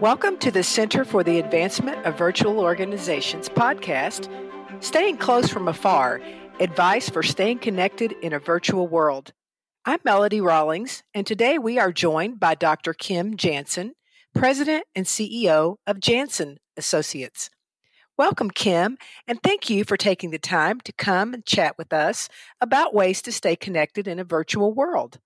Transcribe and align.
Welcome 0.00 0.36
to 0.40 0.50
the 0.50 0.62
Center 0.62 1.06
for 1.06 1.24
the 1.24 1.38
Advancement 1.38 2.04
of 2.04 2.18
Virtual 2.18 2.60
Organizations 2.60 3.48
podcast, 3.48 4.28
Staying 4.84 5.16
Close 5.16 5.48
from 5.48 5.68
Afar 5.68 6.20
Advice 6.60 7.08
for 7.08 7.22
Staying 7.22 7.60
Connected 7.60 8.12
in 8.20 8.34
a 8.34 8.38
Virtual 8.38 8.86
World. 8.86 9.32
I'm 9.86 10.00
Melody 10.04 10.38
Rawlings, 10.38 11.02
and 11.14 11.26
today 11.26 11.56
we 11.56 11.78
are 11.78 11.92
joined 11.92 12.38
by 12.38 12.54
Dr. 12.54 12.92
Kim 12.92 13.38
Jansen, 13.38 13.94
President 14.34 14.84
and 14.94 15.06
CEO 15.06 15.76
of 15.86 15.98
Jansen 15.98 16.58
Associates. 16.76 17.48
Welcome, 18.18 18.50
Kim, 18.50 18.98
and 19.26 19.42
thank 19.42 19.70
you 19.70 19.82
for 19.82 19.96
taking 19.96 20.30
the 20.30 20.38
time 20.38 20.78
to 20.82 20.92
come 20.92 21.32
and 21.32 21.46
chat 21.46 21.78
with 21.78 21.94
us 21.94 22.28
about 22.60 22.94
ways 22.94 23.22
to 23.22 23.32
stay 23.32 23.56
connected 23.56 24.06
in 24.06 24.18
a 24.18 24.24
virtual 24.24 24.74
world. 24.74 25.20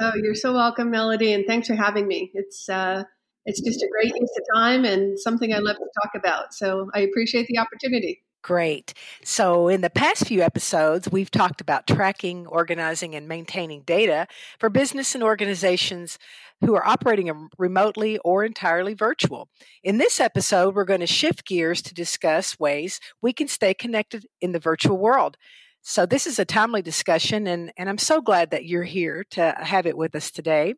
Oh, 0.00 0.12
you're 0.16 0.34
so 0.34 0.52
welcome, 0.52 0.90
Melody, 0.90 1.32
and 1.32 1.46
thanks 1.46 1.68
for 1.68 1.76
having 1.76 2.08
me. 2.08 2.32
It's 2.34 2.68
uh, 2.68 3.04
it's 3.44 3.60
just 3.60 3.82
a 3.82 3.88
great 3.88 4.14
use 4.14 4.30
of 4.36 4.44
time 4.54 4.84
and 4.84 5.18
something 5.18 5.52
I 5.52 5.58
love 5.58 5.76
to 5.76 5.86
talk 6.02 6.12
about. 6.14 6.54
So 6.54 6.90
I 6.94 7.00
appreciate 7.00 7.46
the 7.46 7.58
opportunity. 7.58 8.22
Great. 8.42 8.92
So, 9.22 9.68
in 9.68 9.82
the 9.82 9.90
past 9.90 10.26
few 10.26 10.42
episodes, 10.42 11.08
we've 11.08 11.30
talked 11.30 11.60
about 11.60 11.86
tracking, 11.86 12.44
organizing, 12.48 13.14
and 13.14 13.28
maintaining 13.28 13.82
data 13.82 14.26
for 14.58 14.68
business 14.68 15.14
and 15.14 15.22
organizations 15.22 16.18
who 16.60 16.74
are 16.74 16.84
operating 16.84 17.48
remotely 17.56 18.18
or 18.18 18.44
entirely 18.44 18.94
virtual. 18.94 19.48
In 19.84 19.98
this 19.98 20.18
episode, 20.18 20.74
we're 20.74 20.84
going 20.84 21.00
to 21.00 21.06
shift 21.06 21.46
gears 21.46 21.80
to 21.82 21.94
discuss 21.94 22.58
ways 22.58 22.98
we 23.20 23.32
can 23.32 23.46
stay 23.46 23.74
connected 23.74 24.26
in 24.40 24.50
the 24.50 24.58
virtual 24.58 24.98
world. 24.98 25.36
So, 25.82 26.06
this 26.06 26.26
is 26.26 26.38
a 26.38 26.44
timely 26.44 26.80
discussion, 26.80 27.46
and, 27.46 27.72
and 27.76 27.88
I'm 27.88 27.98
so 27.98 28.20
glad 28.20 28.50
that 28.52 28.64
you're 28.66 28.84
here 28.84 29.24
to 29.30 29.54
have 29.58 29.84
it 29.84 29.96
with 29.96 30.14
us 30.14 30.30
today. 30.30 30.74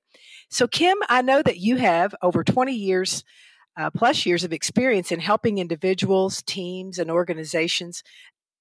So, 0.49 0.67
Kim, 0.67 0.97
I 1.09 1.21
know 1.23 1.43
that 1.43 1.59
you 1.59 1.77
have 1.77 2.15
over 2.23 2.43
20 2.43 2.75
years 2.75 3.23
uh, 3.77 3.91
plus 3.91 4.25
years 4.25 4.45
of 4.45 4.53
experience 4.53 5.11
in 5.13 5.21
helping 5.21 5.59
individuals, 5.59 6.43
teams, 6.43 6.99
and 6.99 7.11
organizations 7.11 8.03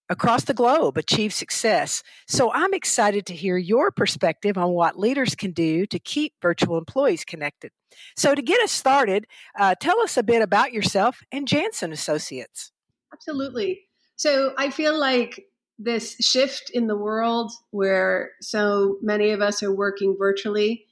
across 0.10 0.44
the 0.44 0.54
globe 0.54 0.98
achieve 0.98 1.34
success. 1.34 2.04
So 2.28 2.52
I'm 2.52 2.74
excited 2.74 3.26
to 3.28 3.34
hear 3.34 3.58
your 3.58 3.92
perspective 3.92 4.58
on 4.58 4.72
what 4.72 5.00
leaders 5.00 5.36
can 5.36 5.52
do 5.52 5.86
to 5.88 6.00
keep 6.00 6.34
virtual 6.42 6.78
employees 6.78 7.24
connected. 7.24 7.72
So 8.18 8.36
to 8.36 8.42
get 8.42 8.62
us 8.62 8.72
started, 8.72 9.28
uh, 9.58 9.76
tell 9.80 10.00
us 10.02 10.18
a 10.18 10.24
bit 10.24 10.42
about 10.42 10.74
yourself 10.74 11.22
and 11.32 11.48
Jansen 11.48 11.92
Associates. 11.92 12.72
Absolutely. 13.14 13.82
So 14.16 14.54
I 14.58 14.70
feel 14.70 15.00
like 15.00 15.46
this 15.80 16.16
shift 16.20 16.70
in 16.74 16.88
the 16.88 16.96
world 16.96 17.52
where 17.72 18.32
so 18.42 18.98
many 19.02 19.32
of 19.32 19.42
us 19.42 19.64
are 19.64 19.74
working 19.74 20.16
virtually 20.18 20.86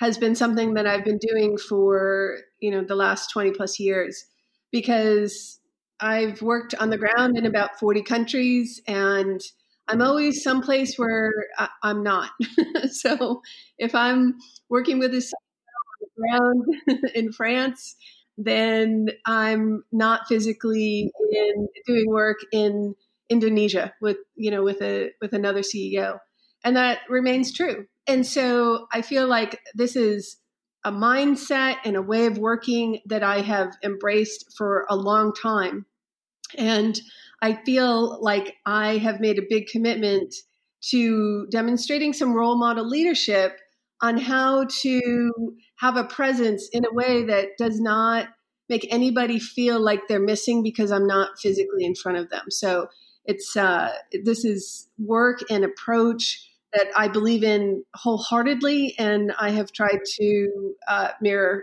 has 0.00 0.18
been 0.18 0.34
something 0.34 0.74
that 0.74 0.86
I've 0.86 1.04
been 1.04 1.18
doing 1.18 1.56
for, 1.56 2.38
you 2.60 2.70
know, 2.70 2.82
the 2.82 2.96
last 2.96 3.30
20 3.30 3.52
plus 3.52 3.78
years 3.78 4.24
because 4.72 5.60
I've 6.00 6.42
worked 6.42 6.74
on 6.74 6.90
the 6.90 6.98
ground 6.98 7.38
in 7.38 7.46
about 7.46 7.78
40 7.78 8.02
countries 8.02 8.80
and 8.88 9.40
I'm 9.86 10.02
always 10.02 10.42
someplace 10.42 10.98
where 10.98 11.30
I, 11.58 11.68
am 11.84 12.02
not. 12.02 12.30
so 12.90 13.42
if 13.78 13.94
I'm 13.94 14.38
working 14.68 14.98
with 14.98 15.12
this 15.12 15.32
on 15.32 16.00
the 16.00 16.88
ground 16.88 17.10
in 17.14 17.32
France, 17.32 17.94
then 18.36 19.08
I'm 19.26 19.84
not 19.92 20.26
physically 20.26 21.12
in 21.30 21.68
doing 21.86 22.08
work 22.08 22.38
in 22.52 22.94
Indonesia 23.28 23.92
with, 24.00 24.18
you 24.34 24.50
know, 24.50 24.62
with 24.62 24.82
a 24.82 25.10
with 25.20 25.32
another 25.32 25.60
CEO. 25.60 26.18
And 26.64 26.76
that 26.76 27.00
remains 27.08 27.52
true. 27.52 27.86
And 28.06 28.26
so 28.26 28.86
I 28.92 29.02
feel 29.02 29.26
like 29.26 29.60
this 29.74 29.96
is 29.96 30.36
a 30.84 30.92
mindset 30.92 31.76
and 31.84 31.96
a 31.96 32.02
way 32.02 32.26
of 32.26 32.38
working 32.38 33.00
that 33.06 33.22
I 33.22 33.40
have 33.40 33.72
embraced 33.82 34.54
for 34.56 34.86
a 34.88 34.96
long 34.96 35.32
time. 35.32 35.86
And 36.56 37.00
I 37.42 37.54
feel 37.64 38.22
like 38.22 38.54
I 38.66 38.98
have 38.98 39.20
made 39.20 39.38
a 39.38 39.46
big 39.48 39.66
commitment 39.66 40.34
to 40.90 41.46
demonstrating 41.50 42.12
some 42.12 42.34
role 42.34 42.58
model 42.58 42.86
leadership 42.86 43.58
on 44.02 44.18
how 44.18 44.66
to 44.82 45.32
have 45.76 45.96
a 45.96 46.04
presence 46.04 46.68
in 46.72 46.84
a 46.84 46.92
way 46.92 47.24
that 47.24 47.48
does 47.58 47.80
not 47.80 48.28
make 48.68 48.86
anybody 48.90 49.38
feel 49.38 49.80
like 49.80 50.00
they're 50.08 50.20
missing 50.20 50.62
because 50.62 50.90
I'm 50.90 51.06
not 51.06 51.38
physically 51.40 51.84
in 51.84 51.94
front 51.94 52.18
of 52.18 52.28
them. 52.28 52.44
So 52.50 52.88
it's 53.24 53.56
uh, 53.56 53.92
this 54.24 54.44
is 54.44 54.88
work 54.98 55.40
and 55.50 55.64
approach 55.64 56.50
that 56.74 56.88
I 56.96 57.08
believe 57.08 57.44
in 57.44 57.84
wholeheartedly, 57.94 58.94
and 58.98 59.32
I 59.38 59.50
have 59.50 59.72
tried 59.72 60.00
to 60.18 60.74
uh, 60.88 61.08
mirror 61.20 61.62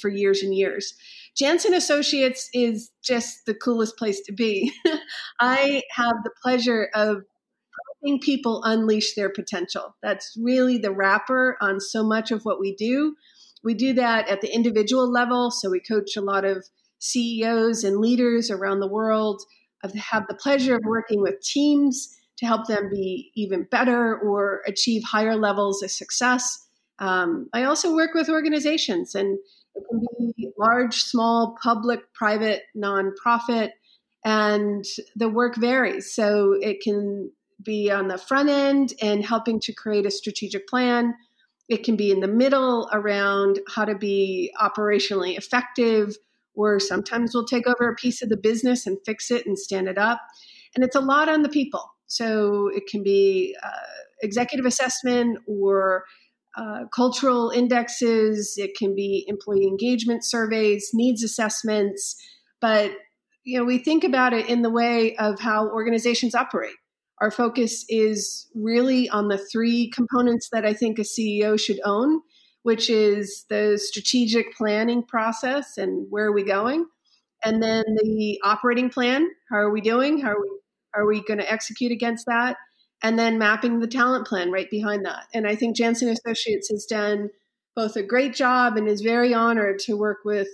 for 0.00 0.08
years 0.08 0.42
and 0.42 0.54
years. 0.54 0.94
Jansen 1.36 1.74
Associates 1.74 2.48
is 2.54 2.90
just 3.02 3.46
the 3.46 3.54
coolest 3.54 3.96
place 3.96 4.20
to 4.22 4.32
be. 4.32 4.72
I 5.40 5.82
have 5.90 6.14
the 6.24 6.30
pleasure 6.42 6.88
of 6.94 7.24
helping 8.02 8.20
people 8.20 8.62
unleash 8.64 9.14
their 9.14 9.30
potential. 9.30 9.96
That's 10.02 10.36
really 10.40 10.78
the 10.78 10.92
wrapper 10.92 11.56
on 11.60 11.80
so 11.80 12.04
much 12.04 12.30
of 12.30 12.44
what 12.44 12.60
we 12.60 12.74
do. 12.74 13.16
We 13.64 13.74
do 13.74 13.92
that 13.94 14.28
at 14.28 14.40
the 14.40 14.52
individual 14.52 15.10
level, 15.10 15.50
so 15.50 15.70
we 15.70 15.80
coach 15.80 16.16
a 16.16 16.20
lot 16.20 16.44
of 16.44 16.66
CEOs 16.98 17.84
and 17.84 17.98
leaders 17.98 18.50
around 18.50 18.80
the 18.80 18.88
world. 18.88 19.42
I 19.82 19.88
have 19.88 19.94
had 19.94 20.24
the 20.28 20.34
pleasure 20.34 20.76
of 20.76 20.82
working 20.84 21.20
with 21.20 21.40
teams 21.40 22.16
to 22.36 22.46
help 22.46 22.66
them 22.66 22.90
be 22.90 23.30
even 23.34 23.64
better 23.64 24.18
or 24.18 24.62
achieve 24.66 25.02
higher 25.04 25.36
levels 25.36 25.82
of 25.82 25.90
success. 25.90 26.66
Um, 26.98 27.48
I 27.52 27.64
also 27.64 27.94
work 27.94 28.14
with 28.14 28.28
organizations, 28.28 29.14
and 29.14 29.38
it 29.74 29.84
can 29.88 30.32
be 30.36 30.50
large, 30.58 31.02
small, 31.02 31.56
public, 31.62 32.12
private, 32.14 32.62
nonprofit, 32.76 33.70
and 34.24 34.84
the 35.16 35.28
work 35.28 35.56
varies. 35.56 36.12
So 36.12 36.52
it 36.60 36.80
can 36.80 37.30
be 37.62 37.90
on 37.90 38.08
the 38.08 38.18
front 38.18 38.48
end 38.48 38.94
and 39.00 39.24
helping 39.24 39.60
to 39.60 39.72
create 39.72 40.06
a 40.06 40.10
strategic 40.10 40.68
plan. 40.68 41.14
It 41.68 41.84
can 41.84 41.96
be 41.96 42.10
in 42.10 42.20
the 42.20 42.28
middle 42.28 42.88
around 42.92 43.60
how 43.68 43.84
to 43.84 43.94
be 43.94 44.52
operationally 44.60 45.36
effective, 45.36 46.16
or 46.54 46.78
sometimes 46.78 47.32
we'll 47.34 47.46
take 47.46 47.66
over 47.66 47.88
a 47.88 47.94
piece 47.94 48.22
of 48.22 48.28
the 48.28 48.36
business 48.36 48.86
and 48.86 48.98
fix 49.04 49.30
it 49.30 49.46
and 49.46 49.58
stand 49.58 49.88
it 49.88 49.98
up. 49.98 50.20
And 50.74 50.84
it's 50.84 50.96
a 50.96 51.00
lot 51.00 51.28
on 51.28 51.42
the 51.42 51.48
people. 51.48 51.84
So 52.06 52.68
it 52.74 52.84
can 52.86 53.02
be 53.02 53.56
uh, 53.62 53.68
executive 54.22 54.66
assessment 54.66 55.38
or 55.46 56.04
uh, 56.56 56.84
cultural 56.94 57.50
indexes. 57.50 58.54
It 58.58 58.76
can 58.76 58.94
be 58.94 59.24
employee 59.26 59.66
engagement 59.66 60.24
surveys, 60.24 60.90
needs 60.92 61.22
assessments. 61.22 62.16
But 62.60 62.92
you 63.44 63.58
know, 63.58 63.64
we 63.64 63.78
think 63.78 64.04
about 64.04 64.32
it 64.32 64.48
in 64.48 64.62
the 64.62 64.70
way 64.70 65.16
of 65.16 65.40
how 65.40 65.68
organizations 65.68 66.34
operate. 66.34 66.74
Our 67.20 67.30
focus 67.30 67.84
is 67.88 68.48
really 68.54 69.08
on 69.08 69.28
the 69.28 69.38
three 69.38 69.90
components 69.90 70.48
that 70.52 70.64
I 70.64 70.74
think 70.74 70.98
a 70.98 71.02
CEO 71.02 71.58
should 71.58 71.80
own, 71.84 72.20
which 72.62 72.90
is 72.90 73.44
the 73.48 73.78
strategic 73.82 74.54
planning 74.54 75.02
process 75.02 75.78
and 75.78 76.06
where 76.10 76.26
are 76.26 76.32
we 76.32 76.44
going, 76.44 76.86
and 77.44 77.62
then 77.62 77.84
the 78.02 78.40
operating 78.44 78.90
plan. 78.90 79.28
How 79.50 79.56
are 79.56 79.70
we 79.70 79.80
doing? 79.80 80.20
How 80.20 80.30
are 80.30 80.40
we 80.40 80.50
are 80.94 81.06
we 81.06 81.22
going 81.22 81.38
to 81.38 81.50
execute 81.50 81.90
against 81.92 82.26
that? 82.26 82.56
And 83.02 83.18
then 83.18 83.38
mapping 83.38 83.80
the 83.80 83.86
talent 83.86 84.26
plan 84.26 84.50
right 84.50 84.70
behind 84.70 85.06
that. 85.06 85.24
And 85.34 85.46
I 85.46 85.56
think 85.56 85.76
Jansen 85.76 86.08
Associates 86.08 86.68
has 86.70 86.84
done 86.84 87.30
both 87.74 87.96
a 87.96 88.02
great 88.02 88.34
job 88.34 88.76
and 88.76 88.86
is 88.86 89.00
very 89.00 89.32
honored 89.34 89.78
to 89.80 89.96
work 89.96 90.18
with 90.24 90.48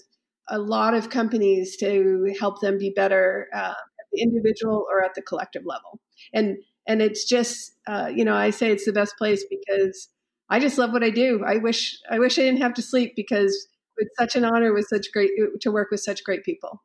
a 0.49 0.59
lot 0.59 0.95
of 0.95 1.11
companies 1.11 1.77
to 1.77 2.35
help 2.39 2.61
them 2.61 2.79
be 2.79 2.91
better 2.91 3.49
uh, 3.53 3.75
at 3.75 4.07
the 4.13 4.23
individual 4.23 4.87
or 4.91 5.05
at 5.05 5.15
the 5.15 5.23
collective 5.23 5.65
level. 5.67 6.01
And 6.33 6.59
and 6.87 7.03
it's 7.03 7.25
just 7.25 7.73
uh, 7.87 8.11
you 8.15 8.25
know 8.25 8.35
I 8.35 8.51
say 8.51 8.71
it's 8.71 8.87
the 8.87 8.93
best 8.93 9.17
place 9.19 9.45
because 9.49 10.09
I 10.51 10.61
just 10.61 10.79
love 10.79 10.93
what 10.93 11.05
I 11.05 11.11
do. 11.11 11.45
I 11.47 11.57
wish 11.57 11.99
I 12.11 12.19
wish 12.19 12.39
I 12.39 12.43
didn't 12.43 12.63
have 12.63 12.75
to 12.75 12.83
sleep 12.83 13.15
because 13.17 13.69
it's 13.97 14.17
such 14.19 14.37
an 14.37 14.45
honor 14.45 14.73
with 14.73 14.87
such 14.89 15.13
great 15.13 15.31
to 15.61 15.71
work 15.71 15.91
with 15.91 16.01
such 16.01 16.25
great 16.25 16.45
people. 16.45 16.83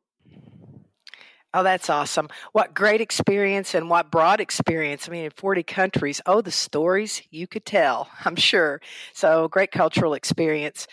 Oh, 1.54 1.62
that's 1.62 1.88
awesome. 1.88 2.28
What 2.50 2.74
great 2.74 3.00
experience 3.00 3.76
and 3.76 3.88
what 3.88 4.10
broad 4.10 4.40
experience. 4.40 5.08
I 5.08 5.12
mean, 5.12 5.24
in 5.24 5.30
40 5.30 5.62
countries. 5.62 6.20
Oh, 6.26 6.40
the 6.40 6.50
stories 6.50 7.22
you 7.30 7.46
could 7.46 7.64
tell, 7.64 8.10
I'm 8.24 8.34
sure. 8.36 8.80
So, 9.12 9.46
great 9.48 9.70
cultural 9.70 10.14
experience. 10.14 10.88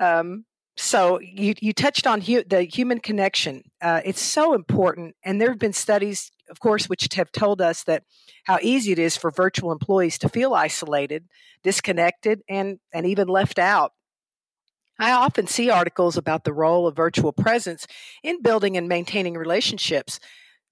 Um, 0.00 0.46
so, 0.78 1.20
you, 1.20 1.54
you 1.60 1.74
touched 1.74 2.06
on 2.06 2.22
hu- 2.22 2.44
the 2.44 2.62
human 2.62 3.00
connection. 3.00 3.64
Uh, 3.82 4.00
it's 4.02 4.22
so 4.22 4.54
important. 4.54 5.14
And 5.24 5.38
there 5.38 5.50
have 5.50 5.58
been 5.58 5.74
studies, 5.74 6.30
of 6.50 6.60
course, 6.60 6.88
which 6.88 7.08
have 7.14 7.32
told 7.32 7.60
us 7.60 7.84
that 7.84 8.04
how 8.44 8.58
easy 8.62 8.92
it 8.92 8.98
is 8.98 9.16
for 9.16 9.30
virtual 9.30 9.72
employees 9.72 10.18
to 10.18 10.28
feel 10.28 10.54
isolated, 10.54 11.28
disconnected, 11.62 12.42
and, 12.48 12.78
and 12.92 13.06
even 13.06 13.28
left 13.28 13.58
out. 13.58 13.92
I 14.98 15.12
often 15.12 15.46
see 15.46 15.70
articles 15.70 16.16
about 16.16 16.44
the 16.44 16.52
role 16.52 16.86
of 16.86 16.96
virtual 16.96 17.32
presence 17.32 17.86
in 18.22 18.42
building 18.42 18.76
and 18.76 18.88
maintaining 18.88 19.34
relationships. 19.34 20.18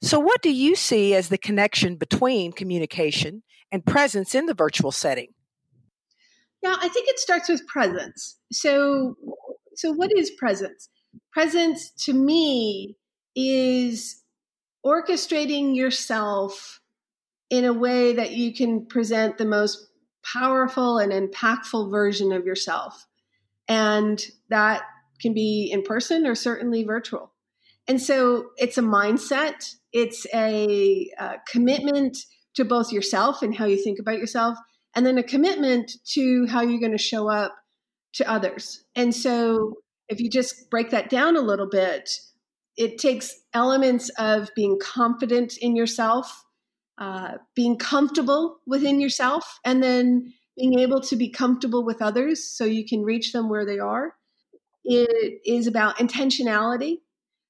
So, 0.03 0.19
what 0.19 0.43
do 0.43 0.53
you 0.53 0.75
see 0.75 1.15
as 1.15 1.29
the 1.29 1.39
connection 1.39 1.97
between 1.97 2.53
communication 2.53 3.45
and 3.71 3.87
presence 3.87 4.35
in 4.35 4.47
the 4.47 4.55
virtual 4.55 4.91
setting? 4.91 5.29
Yeah, 6.63 6.77
I 6.81 6.89
think 6.89 7.09
it 7.09 7.21
starts 7.21 7.49
with 7.49 7.67
presence. 7.69 8.37
So, 8.51 9.17
so 9.77 9.93
what 9.93 10.11
is 10.17 10.31
presence? 10.33 10.89
presence 11.33 11.91
to 11.91 12.13
me 12.13 12.97
is 13.35 14.23
orchestrating 14.87 15.75
yourself 15.75 16.81
in 17.51 17.65
a 17.65 17.73
way 17.73 18.13
that 18.13 18.31
you 18.33 18.55
can 18.55 18.87
present 18.87 19.37
the 19.37 19.45
most 19.45 19.89
powerful 20.23 20.99
and 20.99 21.13
impactful 21.13 21.91
version 21.91 22.33
of 22.33 22.47
yourself. 22.47 23.07
And 23.69 24.25
that 24.49 24.83
can 25.21 25.35
be 25.35 25.71
in 25.73 25.83
person 25.83 26.27
or 26.27 26.35
certainly 26.35 26.85
virtual. 26.85 27.33
And 27.89 28.01
so 28.01 28.51
it's 28.57 28.79
a 28.79 28.83
mindset, 28.83 29.75
it's 29.93 30.27
a, 30.35 31.11
a 31.19 31.23
uh, 31.23 31.33
commitment 31.49 32.17
to 32.55 32.65
both 32.65 32.93
yourself 32.93 33.43
and 33.43 33.55
how 33.55 33.65
you 33.67 33.83
think 33.83 33.99
about 33.99 34.19
yourself, 34.19 34.59
and 34.95 35.05
then 35.05 35.19
a 35.19 35.23
commitment 35.23 35.93
to 36.13 36.47
how 36.47 36.63
you're 36.63 36.81
going 36.81 36.93
to 36.93 36.99
show 36.99 37.29
up 37.29 37.55
to 38.15 38.31
others. 38.31 38.85
And 38.95 39.15
so 39.15 39.75
if 40.09 40.21
you 40.21 40.31
just 40.31 40.71
break 40.71 40.91
that 40.91 41.11
down 41.11 41.37
a 41.37 41.41
little 41.41 41.69
bit, 41.69 42.11
it 42.77 42.99
takes 42.99 43.35
elements 43.55 44.11
of 44.19 44.51
being 44.55 44.79
confident 44.79 45.57
in 45.59 45.77
yourself, 45.77 46.45
uh, 46.99 47.35
being 47.55 47.77
comfortable 47.77 48.59
within 48.67 49.01
yourself, 49.01 49.59
and 49.65 49.83
then 49.83 50.33
being 50.57 50.79
able 50.79 51.01
to 51.01 51.17
be 51.17 51.29
comfortable 51.29 51.85
with 51.85 52.01
others 52.03 52.45
so 52.45 52.65
you 52.65 52.87
can 52.87 53.03
reach 53.03 53.33
them 53.33 53.49
where 53.49 53.65
they 53.65 53.79
are. 53.79 54.15
It 54.85 55.41
is 55.45 55.67
about 55.67 55.97
intentionality. 55.97 57.01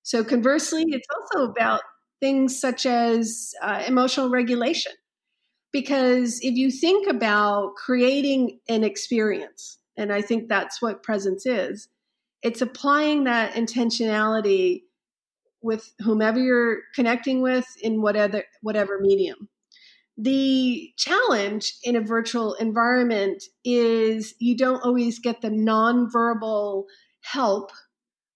So, 0.02 0.24
conversely, 0.24 0.84
it's 0.88 1.06
also 1.14 1.50
about 1.50 1.80
things 2.20 2.58
such 2.58 2.86
as 2.86 3.52
uh, 3.62 3.84
emotional 3.86 4.30
regulation. 4.30 4.92
Because 5.72 6.38
if 6.42 6.54
you 6.54 6.70
think 6.70 7.06
about 7.06 7.74
creating 7.74 8.60
an 8.68 8.84
experience, 8.84 9.78
and 9.96 10.12
I 10.12 10.22
think 10.22 10.48
that's 10.48 10.80
what 10.80 11.02
presence 11.02 11.44
is, 11.44 11.88
it's 12.42 12.62
applying 12.62 13.24
that 13.24 13.52
intentionality 13.54 14.82
with 15.66 15.92
whomever 16.00 16.38
you're 16.38 16.78
connecting 16.94 17.42
with 17.42 17.66
in 17.82 18.00
whatever 18.00 18.42
whatever 18.62 18.98
medium. 19.00 19.48
The 20.16 20.92
challenge 20.96 21.74
in 21.84 21.96
a 21.96 22.00
virtual 22.00 22.54
environment 22.54 23.42
is 23.64 24.34
you 24.38 24.56
don't 24.56 24.82
always 24.82 25.18
get 25.18 25.42
the 25.42 25.50
nonverbal 25.50 26.84
help 27.20 27.70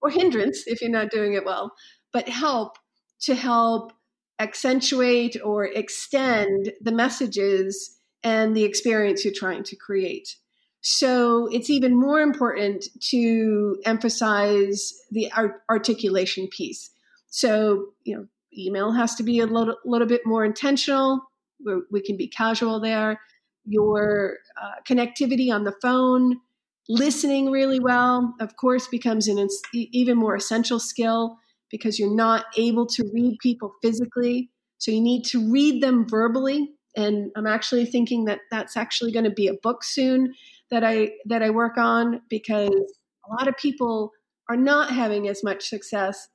or 0.02 0.10
hindrance 0.10 0.64
if 0.66 0.82
you're 0.82 0.90
not 0.90 1.10
doing 1.10 1.32
it 1.32 1.46
well, 1.46 1.72
but 2.12 2.28
help 2.28 2.76
to 3.20 3.34
help 3.34 3.92
accentuate 4.38 5.36
or 5.42 5.64
extend 5.64 6.72
the 6.80 6.92
messages 6.92 7.98
and 8.22 8.56
the 8.56 8.64
experience 8.64 9.24
you're 9.24 9.34
trying 9.34 9.62
to 9.64 9.76
create. 9.76 10.36
So 10.82 11.48
it's 11.52 11.68
even 11.70 11.98
more 11.98 12.20
important 12.20 12.86
to 13.10 13.76
emphasize 13.84 14.94
the 15.10 15.30
art- 15.32 15.62
articulation 15.68 16.48
piece. 16.48 16.90
So, 17.30 17.86
you 18.04 18.16
know, 18.16 18.26
email 18.56 18.92
has 18.92 19.14
to 19.16 19.22
be 19.22 19.40
a 19.40 19.46
little, 19.46 19.76
little 19.84 20.06
bit 20.06 20.22
more 20.26 20.44
intentional. 20.44 21.22
We're, 21.64 21.82
we 21.90 22.02
can 22.02 22.16
be 22.16 22.28
casual 22.28 22.80
there. 22.80 23.20
Your 23.64 24.38
uh, 24.60 24.80
connectivity 24.88 25.52
on 25.52 25.64
the 25.64 25.74
phone, 25.80 26.40
listening 26.88 27.50
really 27.50 27.78
well, 27.78 28.34
of 28.40 28.56
course, 28.56 28.88
becomes 28.88 29.28
an 29.28 29.46
even 29.72 30.16
more 30.18 30.34
essential 30.34 30.80
skill 30.80 31.38
because 31.70 31.98
you're 31.98 32.14
not 32.14 32.46
able 32.56 32.86
to 32.86 33.08
read 33.14 33.38
people 33.40 33.72
physically. 33.80 34.50
So 34.78 34.90
you 34.90 35.00
need 35.00 35.24
to 35.26 35.52
read 35.52 35.82
them 35.82 36.08
verbally. 36.08 36.70
And 36.96 37.30
I'm 37.36 37.46
actually 37.46 37.86
thinking 37.86 38.24
that 38.24 38.40
that's 38.50 38.76
actually 38.76 39.12
going 39.12 39.24
to 39.24 39.30
be 39.30 39.46
a 39.46 39.54
book 39.54 39.84
soon 39.84 40.34
that 40.70 40.82
I 40.82 41.10
that 41.26 41.42
I 41.42 41.50
work 41.50 41.76
on 41.76 42.22
because 42.28 42.70
a 42.70 43.32
lot 43.32 43.46
of 43.46 43.56
people 43.56 44.10
are 44.48 44.56
not 44.56 44.90
having 44.90 45.28
as 45.28 45.44
much 45.44 45.68
success 45.68 46.28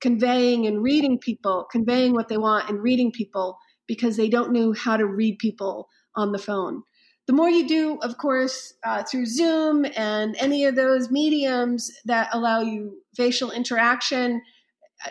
conveying 0.00 0.66
and 0.66 0.82
reading 0.82 1.18
people, 1.18 1.66
conveying 1.70 2.12
what 2.12 2.28
they 2.28 2.36
want 2.36 2.68
and 2.68 2.82
reading 2.82 3.10
people 3.10 3.58
because 3.86 4.16
they 4.16 4.28
don't 4.28 4.52
know 4.52 4.72
how 4.72 4.96
to 4.96 5.06
read 5.06 5.38
people 5.38 5.88
on 6.16 6.32
the 6.32 6.38
phone. 6.38 6.82
The 7.26 7.32
more 7.32 7.48
you 7.48 7.66
do, 7.66 7.98
of 8.02 8.18
course, 8.18 8.74
uh, 8.84 9.02
through 9.02 9.26
Zoom 9.26 9.86
and 9.96 10.36
any 10.38 10.64
of 10.66 10.76
those 10.76 11.10
mediums 11.10 11.90
that 12.04 12.28
allow 12.32 12.60
you 12.60 12.98
facial 13.16 13.50
interaction, 13.50 14.42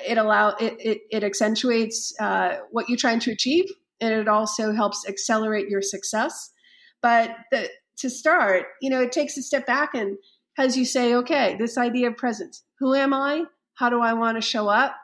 it 0.07 0.18
allow 0.18 0.50
it, 0.50 0.75
it, 0.80 1.01
it 1.09 1.24
accentuates 1.24 2.13
uh, 2.19 2.57
what 2.71 2.88
you're 2.88 2.97
trying 2.97 3.19
to 3.21 3.31
achieve, 3.31 3.65
and 4.00 4.13
it 4.13 4.27
also 4.27 4.74
helps 4.74 5.07
accelerate 5.07 5.69
your 5.69 5.81
success. 5.81 6.51
But 7.01 7.35
the, 7.51 7.68
to 7.97 8.09
start, 8.09 8.65
you 8.81 8.89
know, 8.89 9.01
it 9.01 9.12
takes 9.12 9.38
a 9.38 9.41
step 9.41 9.65
back 9.65 9.94
and 9.94 10.18
as 10.57 10.77
you 10.77 10.85
say, 10.85 11.15
okay, 11.15 11.56
this 11.57 11.77
idea 11.77 12.09
of 12.09 12.18
presence. 12.18 12.63
Who 12.80 12.94
am 12.94 13.13
I? 13.13 13.44
How 13.75 13.90
do 13.90 14.02
I 14.02 14.14
want 14.14 14.38
to 14.38 14.42
show 14.42 14.68
up? 14.68 14.96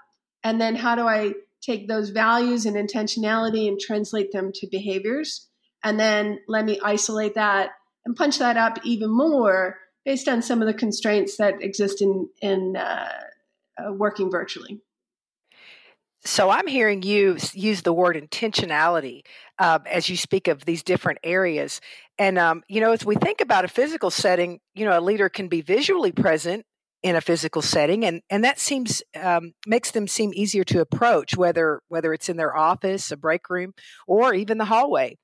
And 0.44 0.60
then 0.60 0.76
how 0.76 0.96
do 0.96 1.08
I 1.08 1.34
take 1.62 1.88
those 1.88 2.10
values 2.10 2.66
and 2.66 2.76
intentionality 2.76 3.68
and 3.68 3.80
translate 3.80 4.32
them 4.32 4.52
to 4.56 4.68
behaviors? 4.68 5.48
And 5.84 6.00
then 6.00 6.40
let 6.48 6.66
me 6.66 6.80
isolate 6.84 7.36
that 7.36 7.72
and 8.06 8.16
punch 8.16 8.40
that 8.40 8.58
up 8.58 8.80
even 8.84 9.10
more 9.10 9.78
based 10.06 10.28
on 10.28 10.42
some 10.42 10.62
of 10.62 10.68
the 10.68 10.74
constraints 10.74 11.38
that 11.38 11.62
exist 11.62 12.02
in, 12.02 12.30
in 12.42 12.76
uh, 12.76 13.12
uh, 13.78 13.94
working 13.94 14.32
virtually. 14.32 14.82
So 16.26 16.50
I'm 16.50 16.68
hearing 16.68 17.02
you 17.02 17.38
use 17.54 17.82
the 17.82 17.94
word 17.94 18.18
intentionality 18.18 19.22
uh, 19.58 19.80
as 19.90 20.10
you 20.10 20.18
speak 20.18 20.50
of 20.50 20.66
these 20.66 20.84
different 20.84 21.20
areas. 21.24 21.80
And, 22.18 22.38
um, 22.38 22.64
you 22.68 22.82
know, 22.82 22.92
as 22.92 23.06
we 23.06 23.16
think 23.16 23.40
about 23.40 23.64
a 23.64 23.70
physical 23.70 24.10
setting, 24.10 24.60
you 24.76 24.86
know, 24.86 24.98
a 24.98 25.00
leader 25.00 25.30
can 25.30 25.48
be 25.48 25.62
visually 25.62 26.12
present 26.12 26.66
in 27.02 27.16
a 27.16 27.22
physical 27.22 27.62
setting 27.62 28.04
and 28.06 28.22
and 28.30 28.44
that 28.44 28.60
seems 28.60 29.02
um, 29.16 29.54
makes 29.66 29.92
them 29.92 30.08
seem 30.08 30.32
easier 30.34 30.64
to 30.66 30.82
approach 30.82 31.38
whether 31.38 31.82
whether 31.88 32.14
it's 32.14 32.30
in 32.30 32.38
their 32.38 32.56
office 32.56 33.12
a 33.12 33.18
break 33.18 33.50
room 33.50 33.74
or 34.08 34.34
even 34.34 34.58
the 34.58 34.66
hallway. 34.66 35.18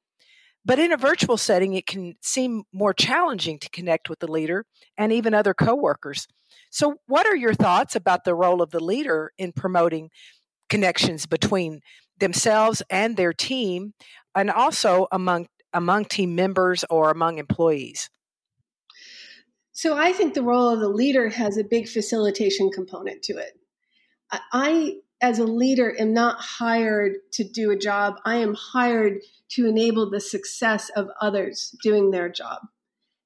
But 0.63 0.79
in 0.79 0.91
a 0.91 0.97
virtual 0.97 1.37
setting 1.37 1.73
it 1.73 1.85
can 1.85 2.15
seem 2.21 2.63
more 2.73 2.93
challenging 2.93 3.59
to 3.59 3.69
connect 3.69 4.09
with 4.09 4.19
the 4.19 4.31
leader 4.31 4.65
and 4.97 5.11
even 5.11 5.33
other 5.33 5.53
coworkers. 5.53 6.27
So 6.71 6.95
what 7.07 7.27
are 7.27 7.35
your 7.35 7.53
thoughts 7.53 7.95
about 7.95 8.23
the 8.23 8.35
role 8.35 8.61
of 8.61 8.71
the 8.71 8.83
leader 8.83 9.31
in 9.37 9.51
promoting 9.51 10.09
connections 10.69 11.25
between 11.25 11.81
themselves 12.19 12.81
and 12.89 13.17
their 13.17 13.33
team 13.33 13.93
and 14.33 14.49
also 14.49 15.07
among 15.11 15.47
among 15.73 16.05
team 16.05 16.35
members 16.35 16.85
or 16.89 17.11
among 17.11 17.37
employees 17.37 18.09
so 19.75 19.97
I 19.97 20.13
think 20.13 20.33
the 20.33 20.41
role 20.41 20.69
of 20.69 20.79
the 20.79 20.87
leader 20.87 21.27
has 21.27 21.57
a 21.57 21.63
big 21.63 21.89
facilitation 21.89 22.71
component 22.71 23.21
to 23.23 23.33
it. 23.33 23.59
I, 24.31 24.99
as 25.19 25.37
a 25.37 25.43
leader, 25.43 25.93
am 25.99 26.13
not 26.13 26.37
hired 26.39 27.17
to 27.33 27.43
do 27.43 27.71
a 27.71 27.77
job. 27.77 28.15
I 28.23 28.35
am 28.35 28.53
hired 28.53 29.19
to 29.49 29.67
enable 29.67 30.09
the 30.09 30.21
success 30.21 30.89
of 30.95 31.09
others 31.19 31.75
doing 31.83 32.11
their 32.11 32.29
job. 32.29 32.61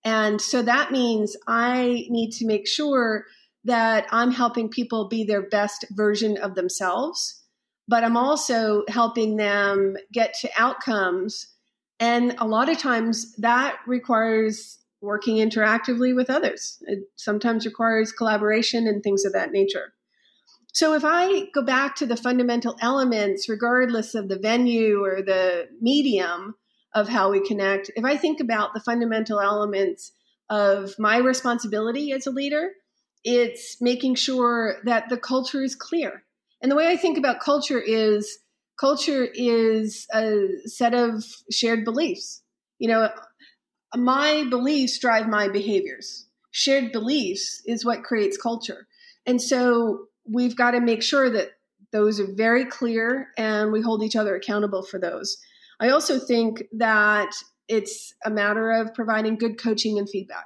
And 0.03 0.41
so 0.41 0.63
that 0.63 0.91
means 0.91 1.37
I 1.47 2.07
need 2.09 2.31
to 2.31 2.47
make 2.47 2.67
sure 2.67 3.25
that 3.65 4.07
I'm 4.09 4.31
helping 4.31 4.69
people 4.69 5.07
be 5.07 5.23
their 5.23 5.43
best 5.43 5.85
version 5.91 6.35
of 6.37 6.55
themselves, 6.55 7.43
but 7.87 8.03
I'm 8.03 8.17
also 8.17 8.85
helping 8.87 9.35
them 9.35 9.97
get 10.11 10.33
to 10.41 10.49
outcomes. 10.57 11.45
And 11.99 12.33
a 12.39 12.47
lot 12.47 12.69
of 12.69 12.79
times 12.79 13.35
that 13.35 13.77
requires 13.85 14.78
working 15.01 15.37
interactively 15.37 16.15
with 16.15 16.29
others. 16.29 16.77
It 16.81 16.99
sometimes 17.15 17.65
requires 17.65 18.11
collaboration 18.11 18.87
and 18.87 19.01
things 19.01 19.25
of 19.25 19.33
that 19.33 19.51
nature. 19.51 19.93
So 20.73 20.93
if 20.93 21.03
I 21.05 21.47
go 21.53 21.61
back 21.61 21.95
to 21.97 22.05
the 22.05 22.15
fundamental 22.15 22.75
elements, 22.81 23.49
regardless 23.49 24.13
of 24.13 24.29
the 24.29 24.37
venue 24.37 25.03
or 25.03 25.21
the 25.21 25.67
medium 25.81 26.55
of 26.93 27.09
how 27.09 27.31
we 27.31 27.45
connect, 27.45 27.91
if 27.95 28.05
I 28.05 28.17
think 28.17 28.39
about 28.39 28.73
the 28.73 28.79
fundamental 28.79 29.39
elements 29.39 30.11
of 30.49 30.95
my 30.99 31.17
responsibility 31.17 32.11
as 32.11 32.27
a 32.27 32.31
leader, 32.31 32.71
it's 33.23 33.77
making 33.81 34.15
sure 34.15 34.77
that 34.85 35.09
the 35.09 35.17
culture 35.17 35.63
is 35.63 35.75
clear. 35.75 36.23
And 36.61 36.71
the 36.71 36.75
way 36.75 36.87
I 36.87 36.97
think 36.97 37.17
about 37.17 37.39
culture 37.39 37.79
is 37.79 38.39
culture 38.79 39.27
is 39.33 40.07
a 40.13 40.47
set 40.65 40.93
of 40.93 41.23
shared 41.51 41.83
beliefs. 41.83 42.41
You 42.77 42.89
know, 42.89 43.09
my 43.95 44.45
beliefs 44.49 44.99
drive 44.99 45.27
my 45.27 45.47
behaviors. 45.47 46.27
Shared 46.51 46.91
beliefs 46.91 47.61
is 47.65 47.85
what 47.85 48.03
creates 48.03 48.37
culture. 48.37 48.87
And 49.25 49.41
so 49.41 50.07
we've 50.25 50.55
got 50.55 50.71
to 50.71 50.79
make 50.79 51.03
sure 51.03 51.29
that 51.29 51.49
those 51.91 52.19
are 52.19 52.27
very 52.31 52.65
clear 52.65 53.29
and 53.37 53.71
we 53.71 53.81
hold 53.81 54.03
each 54.03 54.15
other 54.15 54.35
accountable 54.35 54.83
for 54.83 54.99
those. 54.99 55.37
I 55.79 55.89
also 55.89 56.19
think 56.19 56.63
that 56.73 57.31
it's 57.67 58.13
a 58.25 58.29
matter 58.29 58.71
of 58.71 58.93
providing 58.93 59.37
good 59.37 59.61
coaching 59.61 59.97
and 59.97 60.09
feedback. 60.09 60.45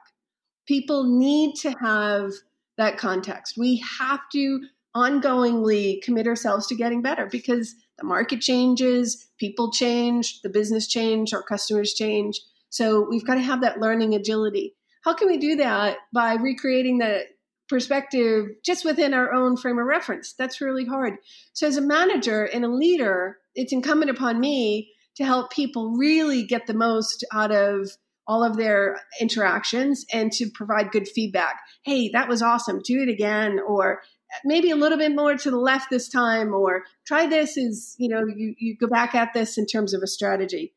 People 0.68 1.04
need 1.04 1.56
to 1.56 1.72
have 1.82 2.32
that 2.78 2.98
context. 2.98 3.58
We 3.58 3.84
have 4.00 4.22
to 4.34 4.62
ongoingly 4.96 6.02
commit 6.02 6.28
ourselves 6.28 6.68
to 6.68 6.76
getting 6.76 7.02
better 7.02 7.26
because 7.26 7.76
the 7.98 8.06
market 8.06 8.42
changes, 8.42 9.28
people 9.38 9.72
change, 9.72 10.42
the 10.42 10.50
business 10.50 10.88
change, 10.88 11.34
our 11.34 11.44
customers 11.44 11.94
change. 11.94 12.40
So 12.74 13.06
we've 13.08 13.26
got 13.26 13.36
to 13.36 13.42
have 13.42 13.62
that 13.62 13.80
learning 13.80 14.16
agility. 14.16 14.76
How 15.04 15.14
can 15.14 15.28
we 15.28 15.38
do 15.38 15.58
that? 15.58 15.98
By 16.12 16.34
recreating 16.34 16.98
the 16.98 17.26
perspective 17.70 18.48
just 18.66 18.84
within 18.84 19.14
our 19.14 19.32
own 19.32 19.58
frame 19.58 19.78
of 19.78 19.86
reference. 19.86 20.34
That's 20.34 20.60
really 20.60 20.84
hard. 20.84 21.18
So, 21.54 21.68
as 21.68 21.78
a 21.78 21.82
manager 21.82 22.46
and 22.46 22.66
a 22.66 22.68
leader, 22.68 23.38
it's 23.54 23.72
incumbent 23.74 24.10
upon 24.10 24.40
me 24.40 24.92
to 25.18 25.24
help 25.24 25.52
people 25.52 25.92
really 25.92 26.44
get 26.44 26.66
the 26.66 26.74
most 26.74 27.24
out 27.32 27.52
of 27.52 27.92
all 28.26 28.44
of 28.44 28.58
their 28.58 29.00
interactions 29.22 30.04
and 30.12 30.32
to 30.32 30.50
provide 30.50 30.90
good 30.90 31.08
feedback. 31.08 31.60
Hey, 31.84 32.10
that 32.10 32.28
was 32.28 32.42
awesome. 32.42 32.82
Do 32.84 33.04
it 33.04 33.10
again. 33.10 33.60
Or 33.60 34.02
maybe 34.44 34.72
a 34.72 34.76
little 34.76 34.98
bit 34.98 35.14
more 35.14 35.36
to 35.36 35.52
the 35.52 35.58
left 35.58 35.92
this 35.92 36.10
time. 36.10 36.56
Or 36.56 36.86
try 37.06 37.28
this 37.28 37.56
as, 37.56 37.94
you 38.00 38.10
know, 38.10 38.26
you, 38.26 38.56
you 38.58 38.76
go 38.76 38.88
back 38.88 39.14
at 39.14 39.36
this 39.36 39.60
in 39.60 39.68
terms 39.68 39.94
of 39.94 40.02
a 40.02 40.08
strategy. 40.08 40.74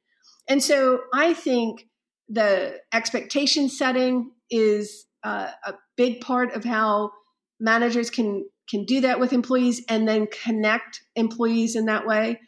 And 0.49 0.63
so 0.63 1.01
I 1.13 1.35
think 1.35 1.87
the 2.29 2.81
expectation 2.93 3.69
setting 3.69 4.33
is 4.51 5.07
uh, 5.25 5.51
a 5.65 5.75
big 5.97 6.21
part 6.21 6.55
of 6.55 6.65
how 6.65 7.11
managers 7.61 8.11
can 8.11 8.45
can 8.69 8.85
do 8.85 9.01
that 9.01 9.21
with 9.21 9.33
employees 9.33 9.85
and 9.89 10.09
then 10.09 10.27
connect 10.27 11.01
employees 11.15 11.77
in 11.77 11.87
that 11.87 12.05
way 12.05 12.41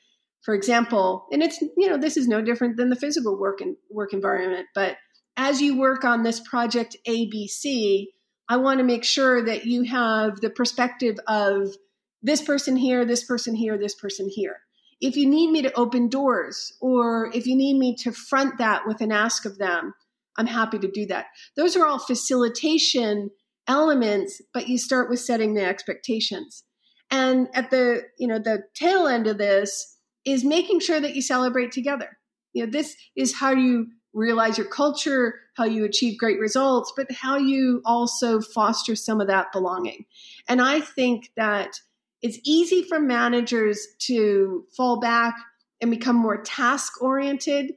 for 0.48 0.54
example, 0.54 1.26
and 1.30 1.42
it's 1.42 1.60
you 1.60 1.90
know 1.90 1.98
this 1.98 2.16
is 2.16 2.28
no 2.28 2.40
different 2.40 2.78
than 2.78 2.88
the 2.88 2.96
physical 2.96 3.38
work 3.38 3.60
and 3.60 3.76
work 3.90 4.12
environment, 4.12 4.66
but 4.74 4.96
as 5.36 5.60
you 5.60 5.78
work 5.78 6.04
on 6.04 6.22
this 6.22 6.40
project 6.40 6.96
ABC, 7.06 8.06
I 8.48 8.56
want 8.56 8.78
to 8.78 8.84
make 8.84 9.04
sure 9.04 9.44
that 9.44 9.66
you 9.66 9.82
have 9.82 10.40
the 10.40 10.48
perspective 10.48 11.18
of 11.26 11.74
this 12.22 12.40
person 12.40 12.76
here, 12.76 13.04
this 13.04 13.24
person 13.24 13.54
here, 13.54 13.76
this 13.76 13.94
person 13.94 14.28
here. 14.28 14.56
If 15.00 15.16
you 15.16 15.28
need 15.28 15.50
me 15.50 15.62
to 15.62 15.72
open 15.78 16.08
doors 16.08 16.72
or 16.80 17.30
if 17.34 17.46
you 17.46 17.54
need 17.56 17.78
me 17.78 17.94
to 18.00 18.12
front 18.12 18.58
that 18.58 18.86
with 18.86 19.00
an 19.00 19.12
ask 19.12 19.44
of 19.44 19.58
them, 19.58 19.94
I'm 20.36 20.46
happy 20.46 20.78
to 20.78 20.90
do 20.90 21.06
that. 21.06 21.26
Those 21.56 21.76
are 21.76 21.86
all 21.86 21.98
facilitation 21.98 23.30
elements, 23.66 24.40
but 24.54 24.68
you 24.68 24.78
start 24.78 25.10
with 25.10 25.20
setting 25.20 25.54
the 25.54 25.64
expectations. 25.64 26.64
And 27.10 27.48
at 27.54 27.70
the, 27.70 28.02
you 28.18 28.26
know, 28.26 28.38
the 28.38 28.64
tail 28.74 29.06
end 29.06 29.26
of 29.26 29.38
this, 29.38 29.96
is 30.24 30.44
making 30.44 30.80
sure 30.80 31.00
that 31.00 31.14
you 31.14 31.22
celebrate 31.22 31.72
together. 31.72 32.18
You 32.52 32.66
know, 32.66 32.70
this 32.70 32.96
is 33.16 33.34
how 33.34 33.52
you 33.52 33.86
realize 34.12 34.58
your 34.58 34.66
culture, 34.66 35.34
how 35.56 35.64
you 35.64 35.84
achieve 35.84 36.18
great 36.18 36.38
results, 36.38 36.92
but 36.96 37.10
how 37.12 37.36
you 37.36 37.82
also 37.84 38.40
foster 38.40 38.94
some 38.94 39.20
of 39.20 39.28
that 39.28 39.52
belonging. 39.52 40.04
And 40.48 40.60
I 40.60 40.80
think 40.80 41.30
that 41.36 41.80
it's 42.22 42.38
easy 42.44 42.82
for 42.82 42.98
managers 42.98 43.86
to 44.00 44.64
fall 44.76 45.00
back 45.00 45.36
and 45.80 45.90
become 45.90 46.16
more 46.16 46.42
task 46.42 47.00
oriented 47.02 47.72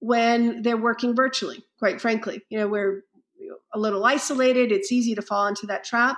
when 0.00 0.62
they're 0.62 0.76
working 0.76 1.14
virtually, 1.14 1.64
quite 1.78 2.00
frankly. 2.00 2.42
You 2.48 2.58
know, 2.58 2.68
we're 2.68 3.02
a 3.72 3.78
little 3.78 4.04
isolated, 4.04 4.72
it's 4.72 4.92
easy 4.92 5.14
to 5.14 5.22
fall 5.22 5.46
into 5.46 5.66
that 5.66 5.84
trap. 5.84 6.16